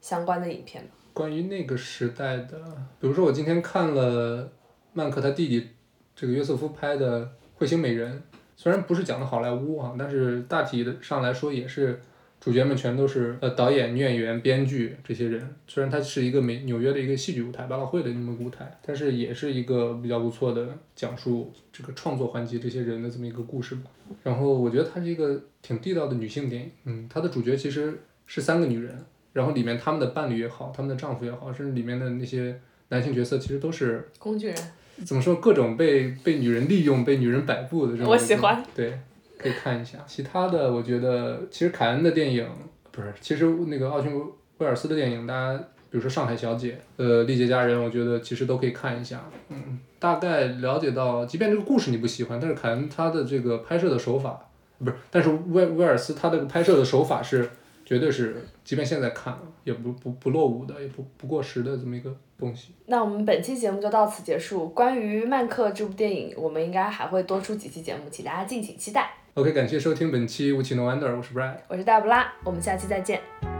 [0.00, 0.90] 相关的影片吧。
[1.12, 2.60] 关于那个时代的，
[3.00, 4.48] 比如说我今天看了
[4.92, 5.70] 曼克他弟弟
[6.14, 7.26] 这个约瑟夫拍的
[7.58, 8.22] 《彗星美人》。
[8.58, 12.00] 虽然不是讲的好莱坞啊，但是大体的上来说也是
[12.40, 15.48] 主角们全都是呃导演、女演员、编剧这些人。
[15.68, 23.82] 虽然它是一个美纽约的一个戏剧舞台，百老汇的那么个舞台，但是也是一个比较不错的讲述这个创作环节这些人的这么一个故事吧。
[24.24, 26.70] 然后我觉得它是一个挺地道的女性电影。
[26.82, 27.96] 嗯，它的主角其实
[28.26, 28.92] 是三个女人，
[29.34, 34.56] 然后里面他们的伴侣也好，他们的丈夫也好，甚至里面的那些男性角色其实都是工具人。
[35.04, 35.34] 怎么说？
[35.36, 38.08] 各种被被女人利用、被女人摆布的这种。
[38.08, 38.62] 我喜欢。
[38.74, 38.98] 对，
[39.36, 39.98] 可以看一下。
[40.06, 42.46] 其他的，我觉得其实凯恩的电影
[42.90, 44.12] 不是，其实那个奥逊
[44.58, 45.58] 威尔斯的电影，大家
[45.90, 49.24] 比如说《上海小姐》、呃《丽姐佳人》，我觉得其实都可以看一下。
[49.48, 54.40] 嗯，大概了解到，即便这个故事你不喜欢，但是凯恩他的这个拍摄的手法，
[54.78, 57.48] 不是，但是威威尔斯他的拍摄的手法是。
[57.88, 62.74] 绝对是，即便现在看，也不不不落伍的，也不不过时的这么一个东西。
[62.84, 64.68] 那我们本期节目就到此结束。
[64.68, 69.10] 关于《曼克》这部电影，我们应该还会多出几期节目，请大家敬请期待。
[69.32, 73.57] OK，感谢收听本期《无奇 No Wonder》，我是 Brad，我是大布拉，我们下期再见。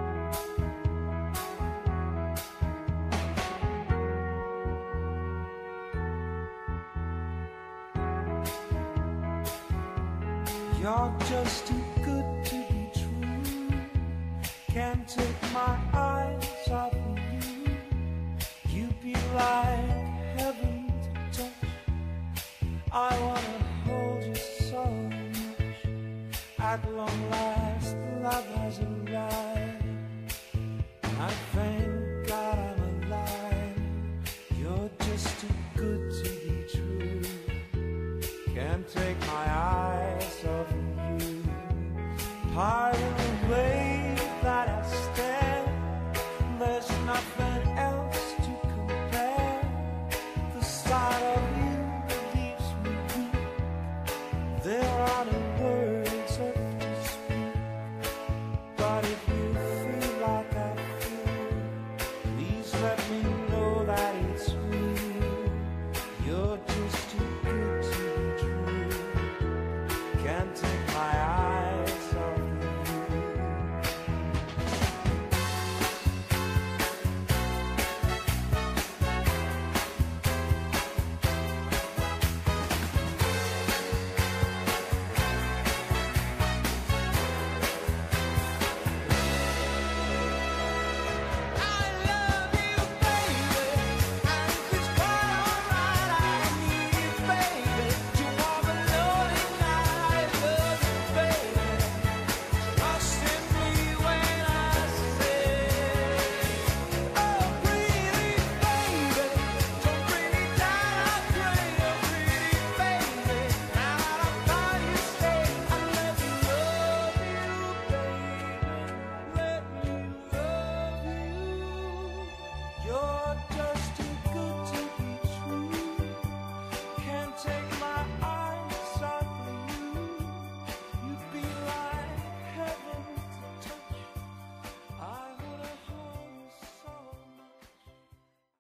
[35.19, 35.98] just too good.